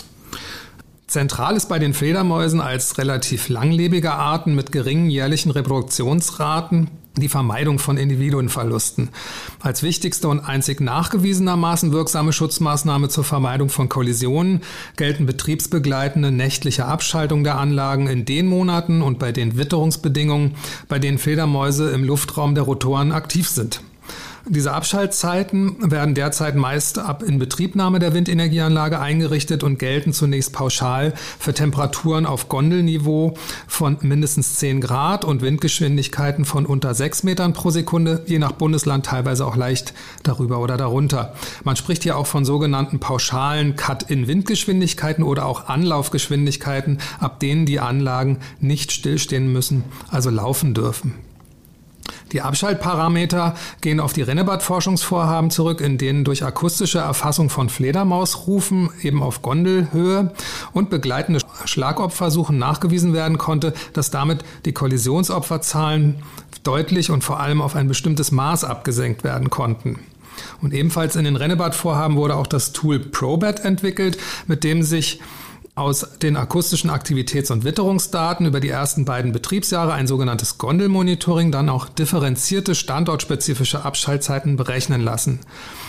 Zentral 1.07 1.57
ist 1.57 1.69
bei 1.69 1.79
den 1.79 1.95
Fledermäusen 1.95 2.61
als 2.61 2.99
relativ 2.99 3.49
langlebige 3.49 4.13
Arten 4.13 4.57
mit 4.57 4.73
geringen 4.73 5.09
jährlichen 5.09 5.53
Reproduktionsraten 5.53 6.89
die 7.17 7.29
Vermeidung 7.29 7.79
von 7.79 7.99
Individuenverlusten. 7.99 9.11
Als 9.61 9.83
wichtigste 9.83 10.29
und 10.29 10.41
einzig 10.41 10.81
nachgewiesenermaßen 10.81 11.93
wirksame 11.93 12.33
Schutzmaßnahme 12.33 13.09
zur 13.09 13.25
Vermeidung 13.25 13.69
von 13.69 13.89
Kollisionen 13.89 14.63
gelten 14.97 15.27
betriebsbegleitende 15.27 16.31
nächtliche 16.31 16.87
Abschaltung 16.87 17.45
der 17.45 17.59
Anlagen 17.59 18.07
in 18.07 18.25
den 18.25 18.47
Monaten 18.47 19.03
und 19.03 19.19
bei 19.19 19.33
den 19.33 19.59
Witterungsbedingungen, 19.59 20.55
bei 20.89 20.99
denen 20.99 21.19
Fledermäuse 21.19 21.91
im 21.91 22.05
Luftraum 22.05 22.55
der 22.55 22.65
Rotoren 22.65 23.13
aktiv 23.13 23.49
sind. 23.49 23.83
Diese 24.49 24.73
Abschaltzeiten 24.73 25.93
werden 25.93 26.17
derzeit 26.17 26.57
meist 26.57 26.99
ab 26.99 27.23
Inbetriebnahme 27.23 28.01
der 28.01 28.13
Windenergieanlage 28.13 28.99
eingerichtet 28.99 29.63
und 29.63 29.79
gelten 29.79 30.13
zunächst 30.13 30.53
pauschal 30.53 31.15
für 31.39 31.55
Temperaturen 31.55 32.27
auf 32.27 32.49
Gondelniveau 32.49 33.35
von 33.69 33.99
mindestens 34.01 34.57
10 34.57 34.81
Grad 34.81 35.25
und 35.25 35.43
Windgeschwindigkeiten 35.43 36.45
von 36.45 36.67
unter 36.67 36.93
6 36.93 37.23
Metern 37.23 37.53
pro 37.53 37.71
Sekunde, 37.71 38.25
je 38.27 38.41
nach 38.41 38.51
Bundesland 38.51 39.07
teilweise 39.07 39.47
auch 39.47 39.55
leicht 39.55 39.95
darüber 40.25 40.59
oder 40.59 40.77
darunter. 40.77 41.35
Man 41.63 41.77
spricht 41.77 42.03
hier 42.03 42.17
auch 42.17 42.27
von 42.27 42.45
sogenannten 42.45 42.99
pauschalen 42.99 43.77
Cut-in-Windgeschwindigkeiten 43.77 45.23
oder 45.23 45.47
auch 45.47 45.69
Anlaufgeschwindigkeiten, 45.69 46.99
ab 47.21 47.39
denen 47.39 47.65
die 47.65 47.79
Anlagen 47.79 48.41
nicht 48.59 48.91
stillstehen 48.91 49.53
müssen, 49.53 49.85
also 50.11 50.31
laufen 50.31 50.75
dürfen. 50.75 51.15
Die 52.33 52.41
Abschaltparameter 52.41 53.55
gehen 53.83 54.01
auf 54.01 54.13
die 54.13 54.23
Rennebad-Forschungsvorhaben 54.23 55.51
zurück, 55.51 55.81
in 55.81 55.99
denen 55.99 56.25
durch 56.25 56.45
akustische 56.45 56.99
Erfassung 56.99 57.51
von 57.51 57.69
Fledermausrufen 57.69 58.91
eben 59.03 59.23
auf 59.23 59.43
Gondelhöhe 59.43 60.33
und 60.73 60.89
begleitende 60.89 61.41
Schlagopfersuchen 61.67 62.59
nachgewiesen 62.59 63.13
werden 63.13 63.37
konnte, 63.37 63.75
dass 63.93 64.11
damit 64.11 64.45
die 64.65 64.73
Kollisionsopferzahlen 64.73 66.23
deutlich 66.63 67.11
und 67.11 67.23
vor 67.23 67.41
allem 67.41 67.61
auf 67.61 67.77
ein 67.77 67.89
bestimmtes 67.89 68.33
Maß 68.33 68.65
abgesenkt 68.65 69.25
werden 69.25 69.51
konnten. 69.51 69.99
Und 70.63 70.73
ebenfalls 70.73 71.17
in 71.17 71.25
den 71.25 71.37
Rennebad-Vorhaben 71.37 72.17
wurde 72.17 72.37
auch 72.37 72.47
das 72.47 72.73
Tool 72.73 72.99
ProBat 72.99 73.65
entwickelt, 73.65 74.17
mit 74.47 74.65
dem 74.65 74.83
sich 74.83 75.21
aus 75.75 76.07
den 76.21 76.37
akustischen 76.37 76.91
Aktivitäts- 76.91 77.51
und 77.51 77.65
Witterungsdaten 77.65 78.45
über 78.45 78.61
die 78.61 78.69
ersten 78.69 79.07
beiden 79.07 79.33
Betriebsjahre 79.33 79.95
ein 79.95 80.07
sogenanntes 80.07 80.59
Gondelmonitoring, 80.59 81.51
dann 81.51 81.71
auch 81.71 81.89
differenzierte 81.89 82.75
standortspezifische 82.75 83.83
Abschaltzeiten 83.83 84.57
berechnen 84.57 85.01
lassen. 85.01 85.41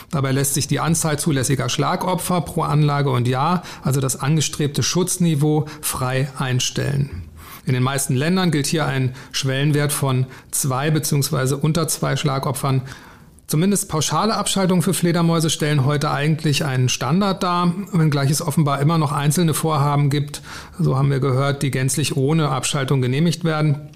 Dabei 0.09 0.31
lässt 0.31 0.53
sich 0.53 0.67
die 0.67 0.79
Anzahl 0.79 1.19
zulässiger 1.19 1.67
Schlagopfer 1.67 2.39
pro 2.41 2.61
Anlage 2.61 3.09
und 3.09 3.27
Jahr, 3.27 3.63
also 3.81 3.99
das 3.99 4.21
angestrebte 4.21 4.83
Schutzniveau, 4.83 5.65
frei 5.81 6.29
einstellen. 6.37 7.23
In 7.65 7.73
den 7.73 7.83
meisten 7.83 8.15
Ländern 8.15 8.51
gilt 8.51 8.67
hier 8.67 8.85
ein 8.85 9.13
Schwellenwert 9.31 9.91
von 9.91 10.27
zwei 10.51 10.91
bzw. 10.91 11.55
unter 11.55 11.89
zwei 11.89 12.15
Schlagopfern 12.15 12.83
Zumindest 13.47 13.89
pauschale 13.89 14.35
Abschaltungen 14.35 14.81
für 14.81 14.93
Fledermäuse 14.93 15.49
stellen 15.49 15.85
heute 15.85 16.09
eigentlich 16.09 16.65
einen 16.65 16.89
Standard 16.89 17.43
dar, 17.43 17.73
wenngleich 17.91 18.31
es 18.31 18.41
offenbar 18.41 18.79
immer 18.79 18.97
noch 18.97 19.11
einzelne 19.11 19.53
Vorhaben 19.53 20.09
gibt, 20.09 20.41
so 20.79 20.97
haben 20.97 21.11
wir 21.11 21.19
gehört, 21.19 21.61
die 21.61 21.71
gänzlich 21.71 22.17
ohne 22.17 22.49
Abschaltung 22.49 23.01
genehmigt 23.01 23.43
werden. 23.43 23.89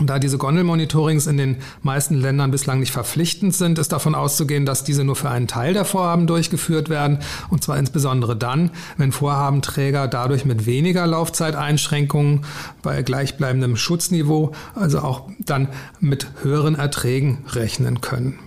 Da 0.00 0.18
diese 0.18 0.38
Gondelmonitorings 0.38 1.26
in 1.26 1.36
den 1.36 1.56
meisten 1.82 2.14
Ländern 2.14 2.50
bislang 2.50 2.80
nicht 2.80 2.92
verpflichtend 2.92 3.54
sind, 3.54 3.78
ist 3.78 3.92
davon 3.92 4.14
auszugehen, 4.14 4.66
dass 4.66 4.84
diese 4.84 5.04
nur 5.04 5.16
für 5.16 5.30
einen 5.30 5.46
Teil 5.46 5.74
der 5.74 5.84
Vorhaben 5.84 6.26
durchgeführt 6.26 6.88
werden. 6.88 7.18
Und 7.50 7.62
zwar 7.62 7.78
insbesondere 7.78 8.34
dann, 8.34 8.70
wenn 8.96 9.12
Vorhabenträger 9.12 10.08
dadurch 10.08 10.44
mit 10.44 10.66
weniger 10.66 11.06
Laufzeiteinschränkungen 11.06 12.44
bei 12.82 13.02
gleichbleibendem 13.02 13.76
Schutzniveau, 13.76 14.52
also 14.74 15.00
auch 15.00 15.28
dann 15.38 15.68
mit 16.00 16.26
höheren 16.42 16.74
Erträgen 16.74 17.44
rechnen 17.52 18.00
können. 18.00 18.38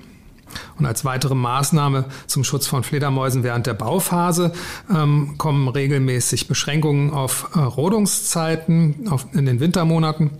Und 0.77 0.85
als 0.85 1.05
weitere 1.05 1.35
Maßnahme 1.35 2.05
zum 2.27 2.43
Schutz 2.43 2.67
von 2.67 2.83
Fledermäusen 2.83 3.43
während 3.43 3.65
der 3.65 3.73
Bauphase 3.73 4.51
ähm, 4.93 5.35
kommen 5.37 5.67
regelmäßig 5.67 6.47
Beschränkungen 6.47 7.11
auf 7.11 7.49
äh, 7.55 7.59
Rodungszeiten 7.59 9.07
auf, 9.09 9.27
in 9.33 9.45
den 9.45 9.59
Wintermonaten 9.59 10.31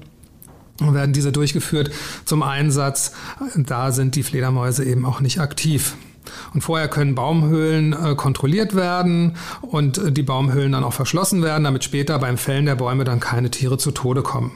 werden 0.79 1.13
diese 1.13 1.31
durchgeführt 1.31 1.91
zum 2.25 2.43
Einsatz. 2.43 3.13
Da 3.55 3.91
sind 3.91 4.15
die 4.15 4.23
Fledermäuse 4.23 4.83
eben 4.83 5.05
auch 5.05 5.21
nicht 5.21 5.39
aktiv. 5.39 5.95
Und 6.53 6.61
vorher 6.61 6.87
können 6.87 7.15
Baumhöhlen 7.15 7.93
äh, 7.93 8.15
kontrolliert 8.15 8.75
werden 8.75 9.35
und 9.61 9.97
äh, 9.97 10.11
die 10.11 10.23
Baumhöhlen 10.23 10.71
dann 10.71 10.83
auch 10.83 10.93
verschlossen 10.93 11.43
werden, 11.43 11.63
damit 11.63 11.83
später 11.83 12.17
beim 12.19 12.37
Fällen 12.37 12.65
der 12.65 12.75
Bäume 12.75 13.03
dann 13.03 13.19
keine 13.19 13.51
Tiere 13.51 13.77
zu 13.77 13.91
Tode 13.91 14.23
kommen. 14.23 14.51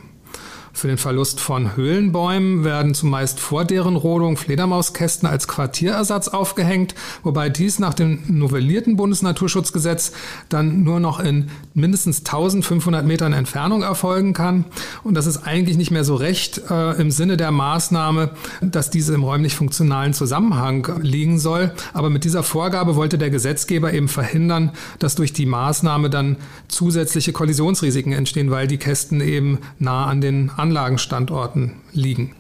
Für 0.74 0.88
den 0.88 0.98
Verlust 0.98 1.40
von 1.40 1.76
Höhlenbäumen 1.76 2.64
werden 2.64 2.94
zumeist 2.94 3.40
vor 3.40 3.66
deren 3.66 3.96
Rodung 3.96 4.38
Fledermauskästen 4.38 5.28
als 5.28 5.48
Quartierersatz 5.48 6.28
aufgehängt, 6.28 6.96
wobei 7.24 7.50
dies 7.50 7.80
nach 7.80 7.94
dem 7.94 8.20
novellierten 8.28 8.96
Bundesnaturschutzgesetz 8.96 10.12
dann 10.48 10.84
nur 10.84 11.00
noch 11.00 11.20
in 11.20 11.50
mindestens 11.74 12.20
1500 12.20 13.06
Metern 13.06 13.34
Entfernung 13.34 13.82
erfolgen 13.82 14.34
kann. 14.34 14.66
Und 15.04 15.16
das 15.16 15.26
ist 15.26 15.38
eigentlich 15.46 15.78
nicht 15.78 15.92
mehr 15.92 16.04
so 16.04 16.16
recht 16.16 16.62
äh, 16.70 17.00
im 17.02 17.12
Sinne 17.12 17.36
der 17.36 17.52
Maßnahme, 17.52 18.32
dass 18.62 18.90
diese 18.90 19.14
im 19.16 19.24
räumlich-funktionalen 19.24 20.14
Zusammenhang 20.14 20.88
liegen 21.02 21.40
soll. 21.40 21.72
Aber 21.94 22.10
mit 22.10 22.24
dieser 22.24 22.44
Vorgabe 22.44 22.96
wollte 22.96 23.18
der 23.18 23.30
Gesetzgeber 23.30 23.94
eben 23.94 24.08
verhindern, 24.08 24.72
dass 25.00 25.16
durch 25.16 25.34
die 25.34 25.46
Maßnahme 25.46 26.10
dann 26.10 26.38
zusätzliche 26.68 27.34
Kollisionsrisiken 27.34 28.14
entstehen, 28.14 28.52
weil 28.52 28.68
die 28.68 28.78
Kästen 28.78 29.22
eben 29.22 29.60
nah 29.80 30.06
an 30.06 30.22
den 30.22 30.52
Anlagenstandorten 30.60 31.76
liegen. 31.94 32.36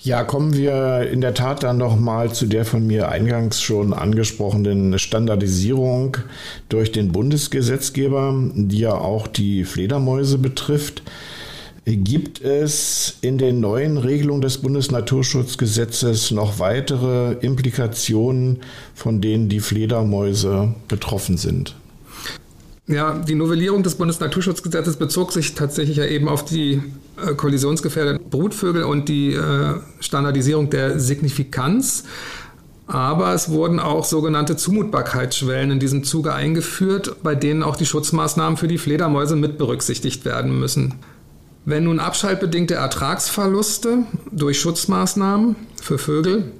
Ja, 0.00 0.24
kommen 0.24 0.52
wir 0.54 1.08
in 1.12 1.20
der 1.20 1.32
Tat 1.32 1.62
dann 1.62 1.78
noch 1.78 1.96
mal 1.96 2.32
zu 2.32 2.46
der 2.46 2.64
von 2.64 2.84
mir 2.84 3.08
eingangs 3.08 3.62
schon 3.62 3.94
angesprochenen 3.94 4.98
Standardisierung 4.98 6.16
durch 6.68 6.90
den 6.90 7.12
Bundesgesetzgeber, 7.12 8.34
die 8.54 8.80
ja 8.80 8.94
auch 8.94 9.28
die 9.28 9.64
Fledermäuse 9.64 10.38
betrifft. 10.38 11.04
Gibt 11.84 12.40
es 12.40 13.18
in 13.22 13.38
den 13.38 13.60
neuen 13.60 13.96
Regelungen 13.96 14.42
des 14.42 14.58
Bundesnaturschutzgesetzes 14.58 16.32
noch 16.32 16.58
weitere 16.58 17.34
Implikationen, 17.34 18.60
von 18.94 19.20
denen 19.20 19.48
die 19.48 19.60
Fledermäuse 19.60 20.74
betroffen 20.88 21.36
sind? 21.36 21.76
Ja, 22.92 23.14
die 23.14 23.34
Novellierung 23.34 23.82
des 23.82 23.94
Bundesnaturschutzgesetzes 23.94 24.96
bezog 24.96 25.32
sich 25.32 25.54
tatsächlich 25.54 25.96
ja 25.96 26.04
eben 26.04 26.28
auf 26.28 26.44
die 26.44 26.82
äh, 27.16 27.32
kollisionsgefährdeten 27.34 28.28
Brutvögel 28.28 28.84
und 28.84 29.08
die 29.08 29.32
äh, 29.32 29.80
Standardisierung 30.00 30.68
der 30.68 31.00
Signifikanz. 31.00 32.04
Aber 32.86 33.32
es 33.32 33.48
wurden 33.48 33.80
auch 33.80 34.04
sogenannte 34.04 34.58
Zumutbarkeitsschwellen 34.58 35.70
in 35.70 35.80
diesem 35.80 36.04
Zuge 36.04 36.34
eingeführt, 36.34 37.16
bei 37.22 37.34
denen 37.34 37.62
auch 37.62 37.76
die 37.76 37.86
Schutzmaßnahmen 37.86 38.58
für 38.58 38.68
die 38.68 38.76
Fledermäuse 38.76 39.36
mit 39.36 39.56
berücksichtigt 39.56 40.26
werden 40.26 40.60
müssen. 40.60 40.96
Wenn 41.64 41.84
nun 41.84 41.98
abschaltbedingte 41.98 42.74
Ertragsverluste 42.74 44.00
durch 44.30 44.60
Schutzmaßnahmen 44.60 45.56
für 45.80 45.96
Vögel 45.96 46.52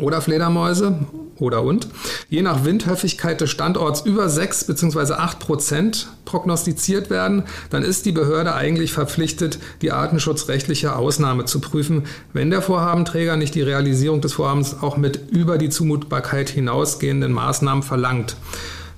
oder 0.00 0.20
Fledermäuse 0.20 0.98
oder 1.38 1.62
und, 1.62 1.88
je 2.28 2.42
nach 2.42 2.64
Windhäufigkeit 2.64 3.40
des 3.40 3.50
Standorts 3.50 4.00
über 4.02 4.28
6 4.28 4.64
bzw. 4.64 5.14
8 5.14 5.38
Prozent 5.38 6.08
prognostiziert 6.24 7.10
werden, 7.10 7.44
dann 7.70 7.82
ist 7.82 8.06
die 8.06 8.12
Behörde 8.12 8.54
eigentlich 8.54 8.92
verpflichtet, 8.92 9.58
die 9.82 9.92
artenschutzrechtliche 9.92 10.96
Ausnahme 10.96 11.44
zu 11.44 11.60
prüfen, 11.60 12.04
wenn 12.32 12.50
der 12.50 12.62
Vorhabenträger 12.62 13.36
nicht 13.36 13.54
die 13.54 13.62
Realisierung 13.62 14.20
des 14.20 14.34
Vorhabens 14.34 14.76
auch 14.80 14.96
mit 14.96 15.30
über 15.30 15.58
die 15.58 15.68
Zumutbarkeit 15.68 16.48
hinausgehenden 16.48 17.32
Maßnahmen 17.32 17.82
verlangt 17.82 18.36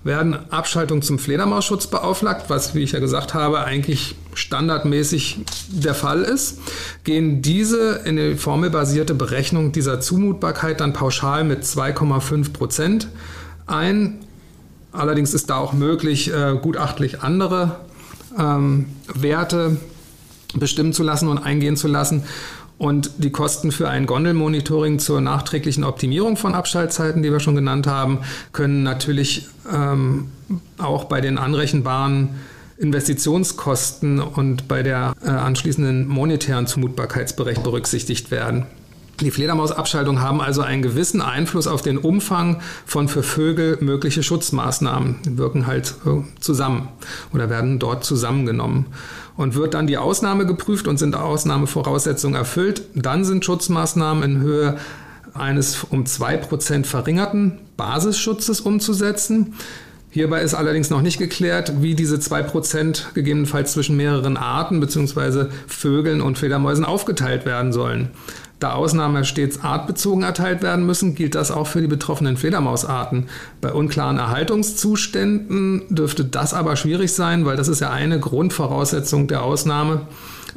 werden 0.05 0.39
Abschaltungen 0.51 1.03
zum 1.03 1.19
Fledermausschutz 1.19 1.89
beauflagt, 1.89 2.51
was, 2.51 2.75
wie 2.75 2.83
ich 2.83 2.93
ja 2.93 3.01
gesagt 3.01 3.35
habe, 3.35 3.65
eigentlich 3.65 4.15
standardmäßig 4.39 5.41
der 5.69 5.95
Fall 5.95 6.23
ist, 6.23 6.61
gehen 7.05 7.43
diese 7.43 8.01
in 8.05 8.17
die 8.17 8.37
formelbasierte 8.37 9.15
Berechnung 9.15 9.73
dieser 9.73 10.01
Zumutbarkeit 10.01 10.81
dann 10.81 10.93
pauschal 10.93 11.45
mit 11.45 11.65
2,5 11.65 12.53
Prozent 12.53 13.09
ein. 13.67 14.19
Allerdings 14.93 15.35
ist 15.35 15.51
da 15.51 15.57
auch 15.57 15.73
möglich, 15.73 16.33
äh, 16.33 16.57
gutachtlich 16.61 17.23
andere 17.23 17.81
ähm, 18.39 18.87
Werte 19.13 19.77
bestimmen 20.55 20.93
zu 20.93 21.03
lassen 21.03 21.29
und 21.29 21.39
eingehen 21.39 21.77
zu 21.77 21.89
lassen. 21.89 22.23
Und 22.79 23.11
die 23.19 23.31
Kosten 23.31 23.73
für 23.73 23.89
ein 23.89 24.07
Gondelmonitoring 24.07 25.01
zur 25.01 25.21
nachträglichen 25.21 25.83
Optimierung 25.83 26.37
von 26.37 26.55
Abschaltzeiten, 26.55 27.25
die 27.25 27.33
wir 27.33 27.41
schon 27.41 27.57
genannt 27.57 27.89
haben, 27.89 28.21
können 28.53 28.85
natürlich 28.85 29.49
ähm, 29.71 30.31
auch 30.79 31.05
bei 31.05 31.21
den 31.21 31.39
anrechenbaren 31.39 32.31
Investitionskosten 32.79 34.21
und 34.21 34.69
bei 34.69 34.83
der 34.83 35.15
äh, 35.23 35.29
anschließenden 35.29 36.07
monetären 36.07 36.67
Zumutbarkeitsberecht 36.67 37.63
berücksichtigt 37.63 38.31
werden. 38.31 38.67
Die 39.21 39.33
Fledermausabschaltungen 39.33 40.23
haben 40.23 40.41
also 40.41 40.63
einen 40.63 40.81
gewissen 40.81 41.21
Einfluss 41.21 41.67
auf 41.67 41.83
den 41.83 41.99
Umfang 41.99 42.61
von 42.87 43.09
für 43.09 43.25
Vögel 43.25 43.77
mögliche 43.81 44.23
Schutzmaßnahmen. 44.23 45.17
Die 45.25 45.39
wirken 45.39 45.67
halt 45.67 45.97
äh, 46.07 46.23
zusammen 46.39 46.89
oder 47.35 47.51
werden 47.51 47.81
dort 47.81 48.05
zusammengenommen 48.05 48.87
und 49.37 49.57
wird 49.57 49.75
dann 49.75 49.89
die 49.89 49.99
Ausnahme 49.99 50.47
geprüft 50.47 50.87
und 50.87 50.99
sind 50.99 51.17
Ausnahmevoraussetzungen 51.17 52.37
erfüllt, 52.37 52.83
dann 52.95 53.25
sind 53.25 53.45
Schutzmaßnahmen 53.45 54.23
in 54.23 54.41
Höhe 54.41 54.79
eines 55.35 55.85
um 55.91 56.05
2% 56.05 56.85
verringerten 56.85 57.59
Basisschutzes 57.77 58.61
umzusetzen. 58.61 59.55
Hierbei 60.11 60.41
ist 60.41 60.55
allerdings 60.55 60.89
noch 60.89 61.03
nicht 61.03 61.19
geklärt, 61.19 61.83
wie 61.83 61.95
diese 61.95 62.17
2% 62.17 63.13
gegebenenfalls 63.15 63.73
zwischen 63.73 63.97
mehreren 63.97 64.37
Arten 64.37 64.81
bzw. 64.81 65.47
Vögeln 65.67 66.23
und 66.23 66.39
Fledermäusen 66.39 66.85
aufgeteilt 66.85 67.45
werden 67.45 67.73
sollen. 67.73 68.11
Da 68.59 68.73
Ausnahmen 68.73 69.25
stets 69.25 69.63
artbezogen 69.63 70.25
erteilt 70.25 70.63
werden 70.63 70.85
müssen, 70.85 71.15
gilt 71.15 71.37
das 71.37 71.53
auch 71.53 71.69
für 71.69 71.81
die 71.81 71.87
betroffenen 71.87 72.37
Fledermausarten. 72.37 73.29
Bei 73.61 73.73
unklaren 73.73 74.19
Erhaltungszuständen 74.19 75.83
dürfte 75.91 76.25
das 76.25 76.55
aber 76.55 76.75
schwierig 76.75 77.13
sein, 77.13 77.45
weil 77.45 77.57
das 77.57 77.69
ist 77.69 77.81
ja 77.81 77.91
eine 77.91 78.19
Grundvoraussetzung 78.19 79.29
der 79.29 79.45
Ausnahme. 79.45 80.09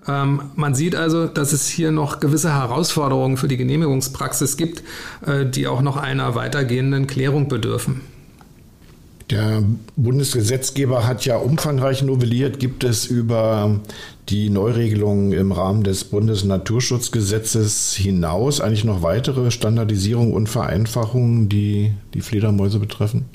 Ähm, 0.08 0.42
man 0.56 0.74
sieht 0.74 0.96
also, 0.96 1.28
dass 1.28 1.54
es 1.54 1.68
hier 1.68 1.92
noch 1.92 2.20
gewisse 2.20 2.52
Herausforderungen 2.52 3.38
für 3.38 3.48
die 3.48 3.58
Genehmigungspraxis 3.58 4.58
gibt, 4.58 4.82
äh, 5.28 5.46
die 5.46 5.68
auch 5.68 5.82
noch 5.82 5.98
einer 5.98 6.34
weitergehenden 6.34 7.06
Klärung 7.06 7.50
bedürfen. 7.50 8.02
Der 9.32 9.64
Bundesgesetzgeber 9.96 11.08
hat 11.08 11.26
ja 11.26 11.38
umfangreich 11.38 12.02
novelliert. 12.04 12.60
Gibt 12.60 12.84
es 12.84 13.06
über 13.06 13.80
die 14.28 14.50
Neuregelungen 14.50 15.32
im 15.32 15.54
Rahmen 15.54 15.84
des 15.84 16.04
Bundesnaturschutzgesetzes 16.04 17.94
hinaus 17.94 18.60
eigentlich 18.60 18.84
noch 18.84 19.04
weitere 19.04 19.50
Standardisierungen 19.50 20.34
und 20.34 20.50
Vereinfachungen, 20.50 21.48
die 21.48 21.94
die 22.14 22.20
Fledermäuse 22.20 22.80
betreffen? 22.80 23.26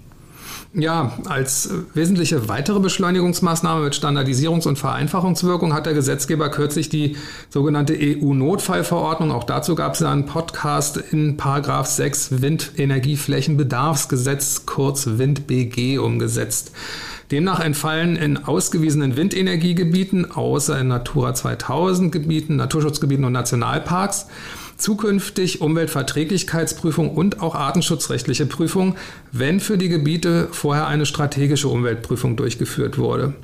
Ja, 0.79 1.13
als 1.25 1.71
wesentliche 1.95 2.51
weitere 2.51 2.81
Beschleunigungsmaßnahme 2.81 3.85
mit 3.85 3.95
Standardisierungs- 3.95 4.69
und 4.69 4.79
Vereinfachungswirkung 4.79 5.73
hat 5.73 5.87
der 5.87 5.95
Gesetzgeber 5.95 6.51
kürzlich 6.51 6.91
die 6.91 7.17
sogenannte 7.49 7.97
EU-Notfallverordnung, 7.99 9.33
auch 9.33 9.45
dazu 9.45 9.75
gab 9.75 9.95
es 9.95 10.03
einen 10.03 10.27
Podcast 10.27 10.99
in 10.99 11.39
Paragraph 11.39 11.87
6 11.87 12.43
Windenergieflächenbedarfsgesetz, 12.43 14.67
kurz 14.67 15.07
WindBG, 15.07 15.97
umgesetzt. 15.97 16.73
Demnach 17.31 17.61
entfallen 17.61 18.17
in 18.17 18.45
ausgewiesenen 18.45 19.17
Windenergiegebieten, 19.17 20.31
außer 20.31 20.79
in 20.79 20.89
Natura 20.89 21.33
2000 21.33 22.13
Gebieten, 22.13 22.57
Naturschutzgebieten 22.57 23.25
und 23.25 23.33
Nationalparks, 23.33 24.27
zukünftig 24.77 25.61
Umweltverträglichkeitsprüfung 25.61 27.11
und 27.11 27.41
auch 27.41 27.55
artenschutzrechtliche 27.55 28.47
Prüfung, 28.47 28.97
wenn 29.33 29.61
für 29.61 29.79
die 29.79 29.89
Gebiete 29.89 30.49
vorher 30.53 30.87
eine 30.87 31.07
strategische 31.07 31.69
Umweltprüfung 31.69 32.37
durchgeführt 32.37 32.99
wurde. 32.99 33.35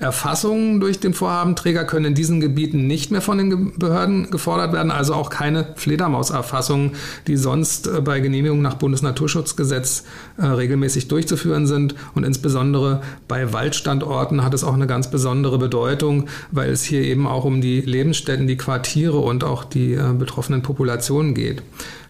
Erfassungen 0.00 0.80
durch 0.80 0.98
den 0.98 1.12
Vorhabenträger 1.12 1.84
können 1.84 2.06
in 2.06 2.14
diesen 2.14 2.40
Gebieten 2.40 2.86
nicht 2.86 3.10
mehr 3.10 3.20
von 3.20 3.36
den 3.36 3.78
Behörden 3.78 4.30
gefordert 4.30 4.72
werden, 4.72 4.90
also 4.90 5.14
auch 5.14 5.28
keine 5.28 5.74
Fledermauserfassungen, 5.76 6.92
die 7.26 7.36
sonst 7.36 7.86
äh, 7.86 8.00
bei 8.00 8.20
Genehmigung 8.20 8.62
nach 8.62 8.74
Bundesnaturschutzgesetz 8.74 10.04
äh, 10.38 10.46
regelmäßig 10.46 11.08
durchzuführen 11.08 11.66
sind. 11.66 11.94
Und 12.14 12.24
insbesondere 12.24 13.02
bei 13.28 13.52
Waldstandorten 13.52 14.42
hat 14.42 14.54
es 14.54 14.64
auch 14.64 14.74
eine 14.74 14.86
ganz 14.86 15.10
besondere 15.10 15.58
Bedeutung, 15.58 16.28
weil 16.50 16.70
es 16.70 16.82
hier 16.82 17.02
eben 17.02 17.26
auch 17.26 17.44
um 17.44 17.60
die 17.60 17.82
Lebensstätten, 17.82 18.46
die 18.46 18.56
Quartiere 18.56 19.18
und 19.18 19.44
auch 19.44 19.64
die 19.64 19.92
äh, 19.92 20.12
betroffenen 20.18 20.62
Populationen 20.62 21.34
geht. 21.34 21.62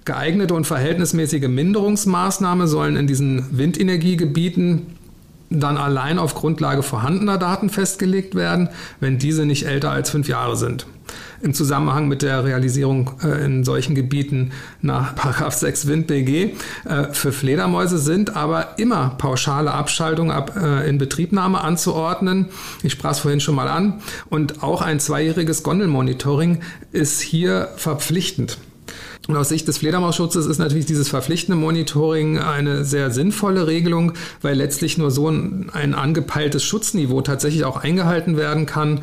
Geeignete 0.04 0.54
und 0.54 0.66
verhältnismäßige 0.66 1.48
Minderungsmaßnahmen 1.48 2.66
sollen 2.66 2.96
in 2.96 3.06
diesen 3.06 3.46
Windenergiegebieten 3.50 4.99
dann 5.50 5.76
allein 5.76 6.18
auf 6.18 6.34
Grundlage 6.34 6.82
vorhandener 6.82 7.36
Daten 7.36 7.70
festgelegt 7.70 8.34
werden, 8.34 8.68
wenn 9.00 9.18
diese 9.18 9.44
nicht 9.44 9.66
älter 9.66 9.90
als 9.90 10.10
fünf 10.10 10.28
Jahre 10.28 10.56
sind. 10.56 10.86
Im 11.42 11.54
Zusammenhang 11.54 12.06
mit 12.06 12.22
der 12.22 12.44
Realisierung 12.44 13.12
äh, 13.24 13.44
in 13.44 13.64
solchen 13.64 13.94
Gebieten 13.96 14.52
nach 14.80 15.14
6 15.50 15.88
Wind 15.88 16.06
BG 16.06 16.54
äh, 16.84 17.12
für 17.12 17.32
Fledermäuse 17.32 17.98
sind 17.98 18.36
aber 18.36 18.78
immer 18.78 19.16
pauschale 19.18 19.72
Abschaltungen 19.72 20.30
ab 20.30 20.54
äh, 20.56 20.88
Inbetriebnahme 20.88 21.62
anzuordnen. 21.62 22.46
Ich 22.82 22.92
sprach 22.92 23.12
es 23.12 23.20
vorhin 23.20 23.40
schon 23.40 23.56
mal 23.56 23.68
an. 23.68 24.00
Und 24.28 24.62
auch 24.62 24.82
ein 24.82 25.00
zweijähriges 25.00 25.62
Gondelmonitoring 25.62 26.60
ist 26.92 27.20
hier 27.20 27.70
verpflichtend. 27.76 28.58
Und 29.30 29.36
aus 29.36 29.48
Sicht 29.48 29.68
des 29.68 29.78
Fledermausschutzes 29.78 30.46
ist 30.46 30.58
natürlich 30.58 30.86
dieses 30.86 31.08
verpflichtende 31.08 31.56
Monitoring 31.56 32.38
eine 32.38 32.84
sehr 32.84 33.12
sinnvolle 33.12 33.68
Regelung, 33.68 34.14
weil 34.42 34.56
letztlich 34.56 34.98
nur 34.98 35.12
so 35.12 35.28
ein, 35.28 35.70
angepeiltes 35.72 36.64
Schutzniveau 36.64 37.20
tatsächlich 37.20 37.64
auch 37.64 37.76
eingehalten 37.76 38.36
werden 38.36 38.66
kann, 38.66 39.02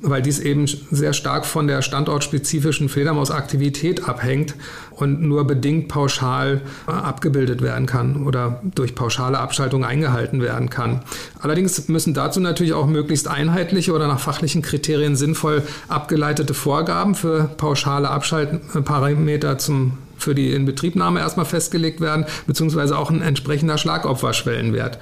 weil 0.00 0.22
dies 0.22 0.38
eben 0.38 0.66
sehr 0.66 1.12
stark 1.12 1.44
von 1.44 1.66
der 1.66 1.82
standortspezifischen 1.82 2.88
Fledermausaktivität 2.88 4.08
abhängt 4.08 4.54
und 4.96 5.22
nur 5.22 5.46
bedingt 5.46 5.88
pauschal 5.88 6.62
äh, 6.88 6.90
abgebildet 6.90 7.62
werden 7.62 7.86
kann 7.86 8.24
oder 8.26 8.60
durch 8.74 8.94
pauschale 8.94 9.38
Abschaltung 9.38 9.84
eingehalten 9.84 10.40
werden 10.40 10.70
kann. 10.70 11.02
Allerdings 11.40 11.88
müssen 11.88 12.14
dazu 12.14 12.40
natürlich 12.40 12.72
auch 12.72 12.86
möglichst 12.86 13.28
einheitliche 13.28 13.92
oder 13.92 14.08
nach 14.08 14.20
fachlichen 14.20 14.62
Kriterien 14.62 15.16
sinnvoll 15.16 15.62
abgeleitete 15.88 16.54
Vorgaben 16.54 17.14
für 17.14 17.50
pauschale 17.56 18.08
Abschaltparameter 18.08 19.58
zum 19.66 19.98
für 20.18 20.34
die 20.34 20.52
Inbetriebnahme 20.52 21.20
erstmal 21.20 21.46
festgelegt 21.46 22.00
werden, 22.00 22.26
beziehungsweise 22.46 22.98
auch 22.98 23.10
ein 23.10 23.22
entsprechender 23.22 23.78
Schlagopferschwellenwert. 23.78 24.98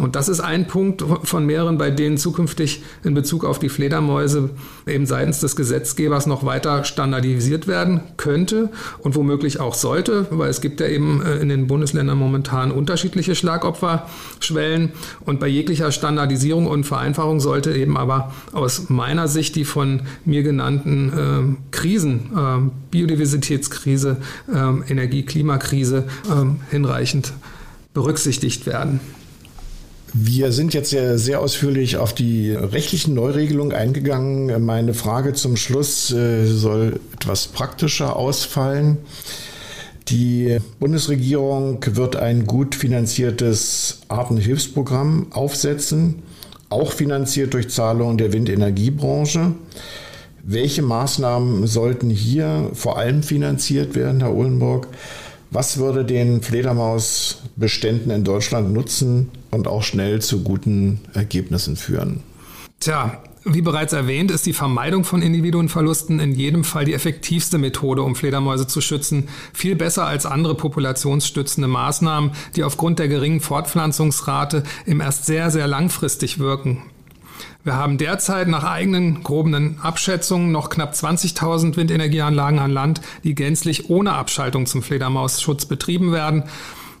Und 0.00 0.16
das 0.16 0.28
ist 0.28 0.40
ein 0.40 0.66
Punkt 0.66 1.04
von 1.22 1.46
mehreren, 1.46 1.78
bei 1.78 1.90
denen 1.90 2.18
zukünftig 2.18 2.82
in 3.04 3.14
Bezug 3.14 3.44
auf 3.44 3.60
die 3.60 3.68
Fledermäuse 3.68 4.50
eben 4.88 5.06
seitens 5.06 5.38
des 5.38 5.54
Gesetzgebers 5.54 6.26
noch 6.26 6.44
weiter 6.44 6.82
standardisiert 6.82 7.68
werden 7.68 8.00
könnte 8.16 8.70
und 8.98 9.14
womöglich 9.14 9.60
auch 9.60 9.74
sollte, 9.74 10.26
weil 10.30 10.50
es 10.50 10.60
gibt 10.60 10.80
ja 10.80 10.88
eben 10.88 11.22
äh, 11.22 11.36
in 11.36 11.48
den 11.48 11.68
Bundesländern 11.68 12.18
momentan 12.18 12.72
unterschiedliche 12.72 13.36
Schlagopferschwellen 13.36 14.92
und 15.24 15.38
bei 15.38 15.46
jeglicher 15.46 15.92
Standardisierung 15.92 16.66
und 16.66 16.84
Vereinfachung 16.84 17.38
sollte 17.38 17.72
eben 17.72 17.96
aber 17.96 18.32
aus 18.52 18.88
meiner 18.88 19.28
Sicht 19.28 19.54
die 19.54 19.64
von 19.64 20.02
mir 20.24 20.42
genannten 20.42 21.12
äh, 21.12 21.70
Krisen, 21.70 22.30
äh, 22.34 22.70
Biodiversitätskrise, 22.90 24.16
äh, 24.54 24.90
Energie, 24.90 25.24
Klimakrise 25.24 26.06
äh, 26.28 26.70
hinreichend 26.70 27.32
berücksichtigt 27.92 28.66
werden. 28.66 29.00
Wir 30.16 30.52
sind 30.52 30.74
jetzt 30.74 30.90
sehr, 30.90 31.18
sehr 31.18 31.40
ausführlich 31.40 31.96
auf 31.96 32.14
die 32.14 32.52
rechtlichen 32.52 33.14
Neuregelungen 33.14 33.76
eingegangen. 33.76 34.64
Meine 34.64 34.94
Frage 34.94 35.32
zum 35.32 35.56
Schluss 35.56 36.12
äh, 36.12 36.46
soll 36.46 37.00
etwas 37.14 37.48
praktischer 37.48 38.14
ausfallen. 38.14 38.98
Die 40.08 40.58
Bundesregierung 40.78 41.80
wird 41.84 42.14
ein 42.14 42.46
gut 42.46 42.76
finanziertes 42.76 44.02
Artenhilfsprogramm 44.06 45.32
aufsetzen, 45.32 46.22
auch 46.68 46.92
finanziert 46.92 47.54
durch 47.54 47.70
Zahlungen 47.70 48.16
der 48.16 48.32
Windenergiebranche. 48.32 49.52
Welche 50.46 50.82
Maßnahmen 50.82 51.66
sollten 51.66 52.10
hier 52.10 52.70
vor 52.74 52.98
allem 52.98 53.22
finanziert 53.22 53.94
werden, 53.94 54.20
Herr 54.20 54.34
Uhlenburg? 54.34 54.88
Was 55.50 55.78
würde 55.78 56.04
den 56.04 56.42
Fledermausbeständen 56.42 58.10
in 58.10 58.24
Deutschland 58.24 58.70
nutzen 58.70 59.30
und 59.50 59.66
auch 59.66 59.82
schnell 59.82 60.20
zu 60.20 60.42
guten 60.42 61.00
Ergebnissen 61.14 61.76
führen? 61.76 62.22
Tja, 62.78 63.22
wie 63.46 63.62
bereits 63.62 63.94
erwähnt, 63.94 64.30
ist 64.30 64.44
die 64.44 64.52
Vermeidung 64.52 65.04
von 65.04 65.22
Individuenverlusten 65.22 66.20
in 66.20 66.32
jedem 66.32 66.64
Fall 66.64 66.84
die 66.84 66.92
effektivste 66.92 67.56
Methode, 67.56 68.02
um 68.02 68.14
Fledermäuse 68.14 68.66
zu 68.66 68.82
schützen. 68.82 69.28
Viel 69.54 69.76
besser 69.76 70.04
als 70.04 70.26
andere 70.26 70.56
populationsstützende 70.56 71.68
Maßnahmen, 71.68 72.32
die 72.54 72.64
aufgrund 72.64 72.98
der 72.98 73.08
geringen 73.08 73.40
Fortpflanzungsrate 73.40 74.62
im 74.84 75.00
erst 75.00 75.24
sehr, 75.24 75.50
sehr 75.50 75.66
langfristig 75.68 76.38
wirken. 76.38 76.82
Wir 77.64 77.76
haben 77.76 77.98
derzeit 77.98 78.48
nach 78.48 78.64
eigenen 78.64 79.22
groben 79.22 79.78
Abschätzungen 79.82 80.52
noch 80.52 80.68
knapp 80.68 80.92
20.000 80.92 81.76
Windenergieanlagen 81.76 82.58
an 82.58 82.70
Land, 82.70 83.00
die 83.24 83.34
gänzlich 83.34 83.88
ohne 83.88 84.12
Abschaltung 84.12 84.66
zum 84.66 84.82
Fledermausschutz 84.82 85.66
betrieben 85.66 86.12
werden. 86.12 86.44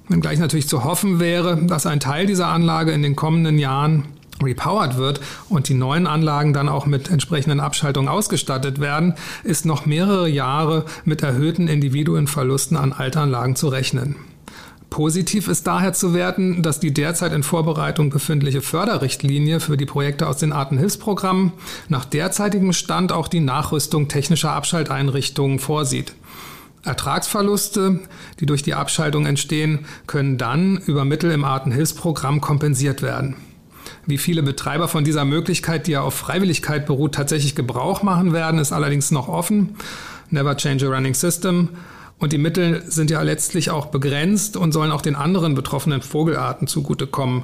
Wenngleich 0.08 0.38
natürlich 0.38 0.68
zu 0.68 0.84
hoffen 0.84 1.20
wäre, 1.20 1.56
dass 1.64 1.86
ein 1.86 2.00
Teil 2.00 2.26
dieser 2.26 2.48
Anlage 2.48 2.92
in 2.92 3.02
den 3.02 3.16
kommenden 3.16 3.58
Jahren 3.58 4.04
repowered 4.42 4.96
wird 4.96 5.20
und 5.48 5.68
die 5.68 5.74
neuen 5.74 6.06
Anlagen 6.06 6.52
dann 6.52 6.68
auch 6.68 6.86
mit 6.86 7.10
entsprechenden 7.10 7.60
Abschaltungen 7.60 8.08
ausgestattet 8.08 8.80
werden, 8.80 9.14
ist 9.44 9.64
noch 9.64 9.86
mehrere 9.86 10.28
Jahre 10.28 10.84
mit 11.04 11.22
erhöhten 11.22 11.68
Individuenverlusten 11.68 12.76
an 12.76 12.92
Altanlagen 12.92 13.56
zu 13.56 13.68
rechnen. 13.68 14.16
Positiv 14.94 15.48
ist 15.48 15.66
daher 15.66 15.92
zu 15.92 16.14
werten, 16.14 16.62
dass 16.62 16.78
die 16.78 16.94
derzeit 16.94 17.32
in 17.32 17.42
Vorbereitung 17.42 18.10
befindliche 18.10 18.60
Förderrichtlinie 18.60 19.58
für 19.58 19.76
die 19.76 19.86
Projekte 19.86 20.28
aus 20.28 20.36
den 20.36 20.52
Artenhilfsprogrammen 20.52 21.50
nach 21.88 22.04
derzeitigem 22.04 22.72
Stand 22.72 23.10
auch 23.10 23.26
die 23.26 23.40
Nachrüstung 23.40 24.06
technischer 24.06 24.52
Abschalteinrichtungen 24.52 25.58
vorsieht. 25.58 26.14
Ertragsverluste, 26.84 28.02
die 28.38 28.46
durch 28.46 28.62
die 28.62 28.74
Abschaltung 28.74 29.26
entstehen, 29.26 29.80
können 30.06 30.38
dann 30.38 30.76
über 30.86 31.04
Mittel 31.04 31.32
im 31.32 31.42
Artenhilfsprogramm 31.42 32.40
kompensiert 32.40 33.02
werden. 33.02 33.34
Wie 34.06 34.18
viele 34.18 34.44
Betreiber 34.44 34.86
von 34.86 35.02
dieser 35.02 35.24
Möglichkeit, 35.24 35.88
die 35.88 35.92
ja 35.92 36.02
auf 36.02 36.14
Freiwilligkeit 36.14 36.86
beruht, 36.86 37.16
tatsächlich 37.16 37.56
Gebrauch 37.56 38.04
machen 38.04 38.32
werden, 38.32 38.60
ist 38.60 38.70
allerdings 38.70 39.10
noch 39.10 39.26
offen. 39.26 39.74
Never 40.30 40.56
change 40.56 40.86
a 40.86 40.88
running 40.88 41.14
system. 41.14 41.70
Und 42.24 42.32
die 42.32 42.38
Mittel 42.38 42.82
sind 42.86 43.10
ja 43.10 43.20
letztlich 43.20 43.68
auch 43.68 43.84
begrenzt 43.84 44.56
und 44.56 44.72
sollen 44.72 44.92
auch 44.92 45.02
den 45.02 45.14
anderen 45.14 45.54
betroffenen 45.54 46.00
Vogelarten 46.00 46.66
zugutekommen. 46.66 47.42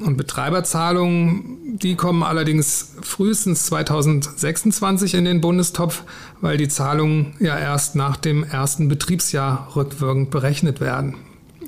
Und 0.00 0.16
Betreiberzahlungen, 0.16 1.76
die 1.76 1.94
kommen 1.94 2.22
allerdings 2.22 2.94
frühestens 3.02 3.66
2026 3.66 5.12
in 5.12 5.26
den 5.26 5.42
Bundestopf, 5.42 6.04
weil 6.40 6.56
die 6.56 6.68
Zahlungen 6.68 7.34
ja 7.38 7.58
erst 7.58 7.94
nach 7.94 8.16
dem 8.16 8.44
ersten 8.44 8.88
Betriebsjahr 8.88 9.68
rückwirkend 9.76 10.30
berechnet 10.30 10.80
werden 10.80 11.16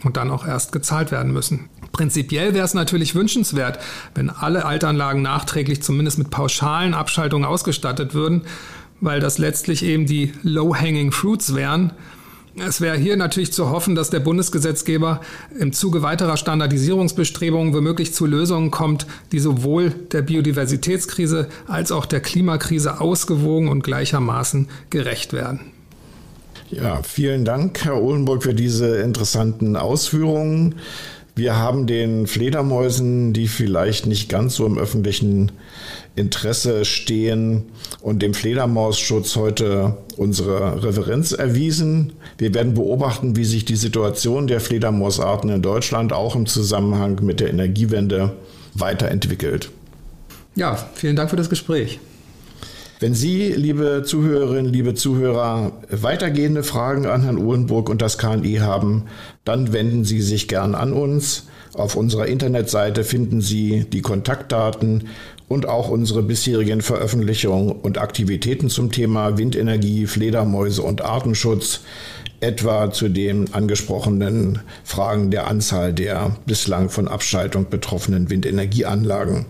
und 0.03 0.17
dann 0.17 0.31
auch 0.31 0.47
erst 0.47 0.73
gezahlt 0.73 1.13
werden 1.13 1.31
müssen. 1.31 1.69
Prinzipiell 1.93 2.55
wäre 2.55 2.65
es 2.65 2.73
natürlich 2.73 3.15
wünschenswert, 3.15 3.81
wenn 4.15 4.31
alle 4.31 4.65
Altanlagen 4.65 5.21
nachträglich 5.21 5.83
zumindest 5.83 6.17
mit 6.17 6.31
pauschalen 6.31 6.95
Abschaltungen 6.95 7.47
ausgestattet 7.47 8.15
würden 8.15 8.47
weil 9.01 9.21
das 9.21 9.39
letztlich 9.39 9.85
eben 9.85 10.07
die 10.07 10.33
low-hanging 10.43 11.13
fruits 11.13 11.55
wären. 11.55 11.93
Es 12.57 12.81
wäre 12.81 12.97
hier 12.97 13.17
natürlich 13.17 13.53
zu 13.53 13.71
hoffen, 13.71 13.97
dass 13.97 14.11
der 14.11 14.21
Bundesgesetzgeber 14.21 15.21
im 15.59 15.73
Zuge 15.73 16.03
weiterer 16.03 16.37
Standardisierungsbestrebungen 16.37 17.75
womöglich 17.75 18.15
zu 18.15 18.27
Lösungen 18.27 18.71
kommt, 18.71 19.07
die 19.33 19.41
sowohl 19.41 19.91
der 20.13 20.23
Biodiversitätskrise 20.23 21.49
als 21.67 21.91
auch 21.91 22.07
der 22.07 22.21
Klimakrise 22.21 23.01
ausgewogen 23.01 23.69
und 23.69 23.83
gleichermaßen 23.83 24.69
gerecht 24.91 25.33
werden. 25.33 25.73
Ja, 26.71 27.03
vielen 27.03 27.45
Dank, 27.45 27.85
Herr 27.85 28.01
Ohlenburg, 28.01 28.45
für 28.45 28.55
diese 28.55 28.99
interessanten 28.99 29.77
Ausführungen. 29.77 30.77
Wir 31.37 31.57
haben 31.57 31.89
den 31.89 32.29
Fledermäusen, 32.29 33.33
die 33.33 33.49
vielleicht 33.49 34.07
nicht 34.07 34.29
ganz 34.29 34.55
so 34.55 34.65
im 34.65 34.79
öffentlichen 34.79 35.51
Interesse 36.17 36.85
stehen 36.85 37.65
und 38.01 38.23
dem 38.23 38.35
Fledermausschutz 38.35 39.37
heute 39.37 39.97
unsere 40.17 40.85
Referenz 40.85 41.33
erwiesen. 41.33 42.13
Wir 42.39 42.55
werden 42.55 42.75
beobachten, 42.75 43.37
wie 43.37 43.45
sich 43.45 43.65
die 43.65 43.77
Situation 43.77 44.47
der 44.47 44.61
Fledermausarten 44.61 45.51
in 45.51 45.63
Deutschland 45.63 46.13
auch 46.13 46.37
im 46.37 46.47
Zusammenhang 46.47 47.19
mit 47.23 47.41
der 47.41 47.51
Energiewende 47.51 48.33
weiterentwickelt. 48.75 49.71
Ja, 50.55 50.77
vielen 50.95 51.17
Dank 51.17 51.31
für 51.31 51.37
das 51.37 51.51
Gespräch. 51.51 51.99
Wenn 53.01 53.15
Sie, 53.15 53.53
liebe 53.53 54.05
Zuhörerinnen, 54.07 54.73
liebe 54.73 54.95
Zuhörer, 54.95 55.73
weitergehende 55.91 56.63
Fragen 56.63 57.07
an 57.07 57.23
Herrn 57.23 57.39
Uhlenburg 57.39 57.91
und 57.91 58.01
das 58.01 58.19
KNI 58.19 58.59
haben, 58.61 59.07
dann 59.45 59.73
wenden 59.73 60.05
Sie 60.05 60.23
sich 60.23 60.47
gern 60.47 60.77
an 60.77 60.93
uns. 60.93 61.49
Auf 61.75 61.97
unserer 61.97 62.27
Internetseite 62.27 63.03
finden 63.03 63.41
Sie 63.41 63.85
die 63.85 64.01
Kontaktdaten 64.01 65.09
und 65.55 65.67
auch 65.67 65.89
unsere 65.89 66.23
bisherigen 66.23 66.83
Veröffentlichungen 66.83 67.71
und 67.71 67.97
Aktivitäten 67.97 68.69
zum 68.69 68.91
Thema 68.91 69.39
Windenergie, 69.39 70.07
Fledermäuse 70.07 70.83
und 70.83 71.03
Artenschutz, 71.03 71.81
etwa 72.41 72.91
zu 72.91 73.09
den 73.09 73.55
angesprochenen 73.55 74.61
Fragen 74.83 75.31
der 75.31 75.47
Anzahl 75.47 75.93
der 75.93 76.37
bislang 76.45 76.91
von 76.91 77.07
Abschaltung 77.07 77.71
betroffenen 77.71 78.31
Windenergieanlagen. 78.31 79.47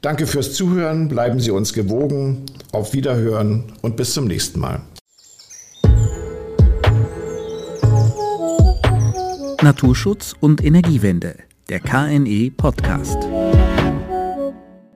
Danke 0.00 0.26
fürs 0.26 0.54
Zuhören, 0.54 1.08
bleiben 1.08 1.38
Sie 1.38 1.50
uns 1.50 1.74
gewogen, 1.74 2.46
auf 2.72 2.94
Wiederhören 2.94 3.64
und 3.82 3.96
bis 3.96 4.14
zum 4.14 4.26
nächsten 4.26 4.58
Mal. 4.58 4.80
Naturschutz 9.62 10.34
und 10.40 10.64
Energiewende, 10.64 11.36
der 11.68 11.80
KNE 11.80 12.50
Podcast. 12.56 13.18